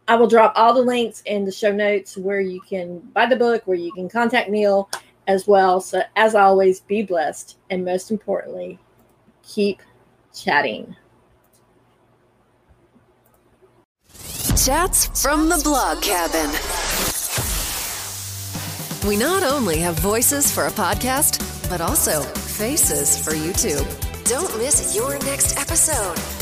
I 0.09 0.15
will 0.15 0.29
drop 0.29 0.53
all 0.57 0.73
the 0.73 0.83
links 0.83 1.23
in 1.27 1.45
the 1.45 1.53
show 1.53 1.73
notes 1.73 2.17
where 2.17 2.41
you 2.41 2.61
can 2.61 3.01
buy 3.13 3.27
the 3.27 3.37
book, 3.37 3.63
where 3.67 3.77
you 3.77 3.93
can 3.93 4.09
contact 4.09 4.51
Neil 4.51 4.89
as 5.27 5.47
well. 5.47 5.81
So, 5.81 6.03
as 6.15 6.35
always, 6.35 6.81
be 6.81 7.03
blessed. 7.03 7.59
And 7.71 7.85
most 7.85 8.11
importantly, 8.11 8.79
keep 9.43 9.83
chatting. 10.35 10.97
Chats 14.65 15.23
from 15.23 15.49
the 15.49 15.61
blog 15.63 16.03
cabin. 16.03 16.51
We 19.07 19.17
not 19.17 19.45
only 19.45 19.79
have 19.79 19.99
voices 20.01 20.51
for 20.51 20.67
a 20.67 20.71
podcast, 20.71 21.39
but 21.71 21.81
also 21.81 22.23
faces 22.23 23.23
for 23.23 23.33
YouTube. 23.33 23.87
Don't 24.25 24.59
miss 24.59 24.97
your 24.97 25.19
next 25.21 25.57
episode. 25.59 26.36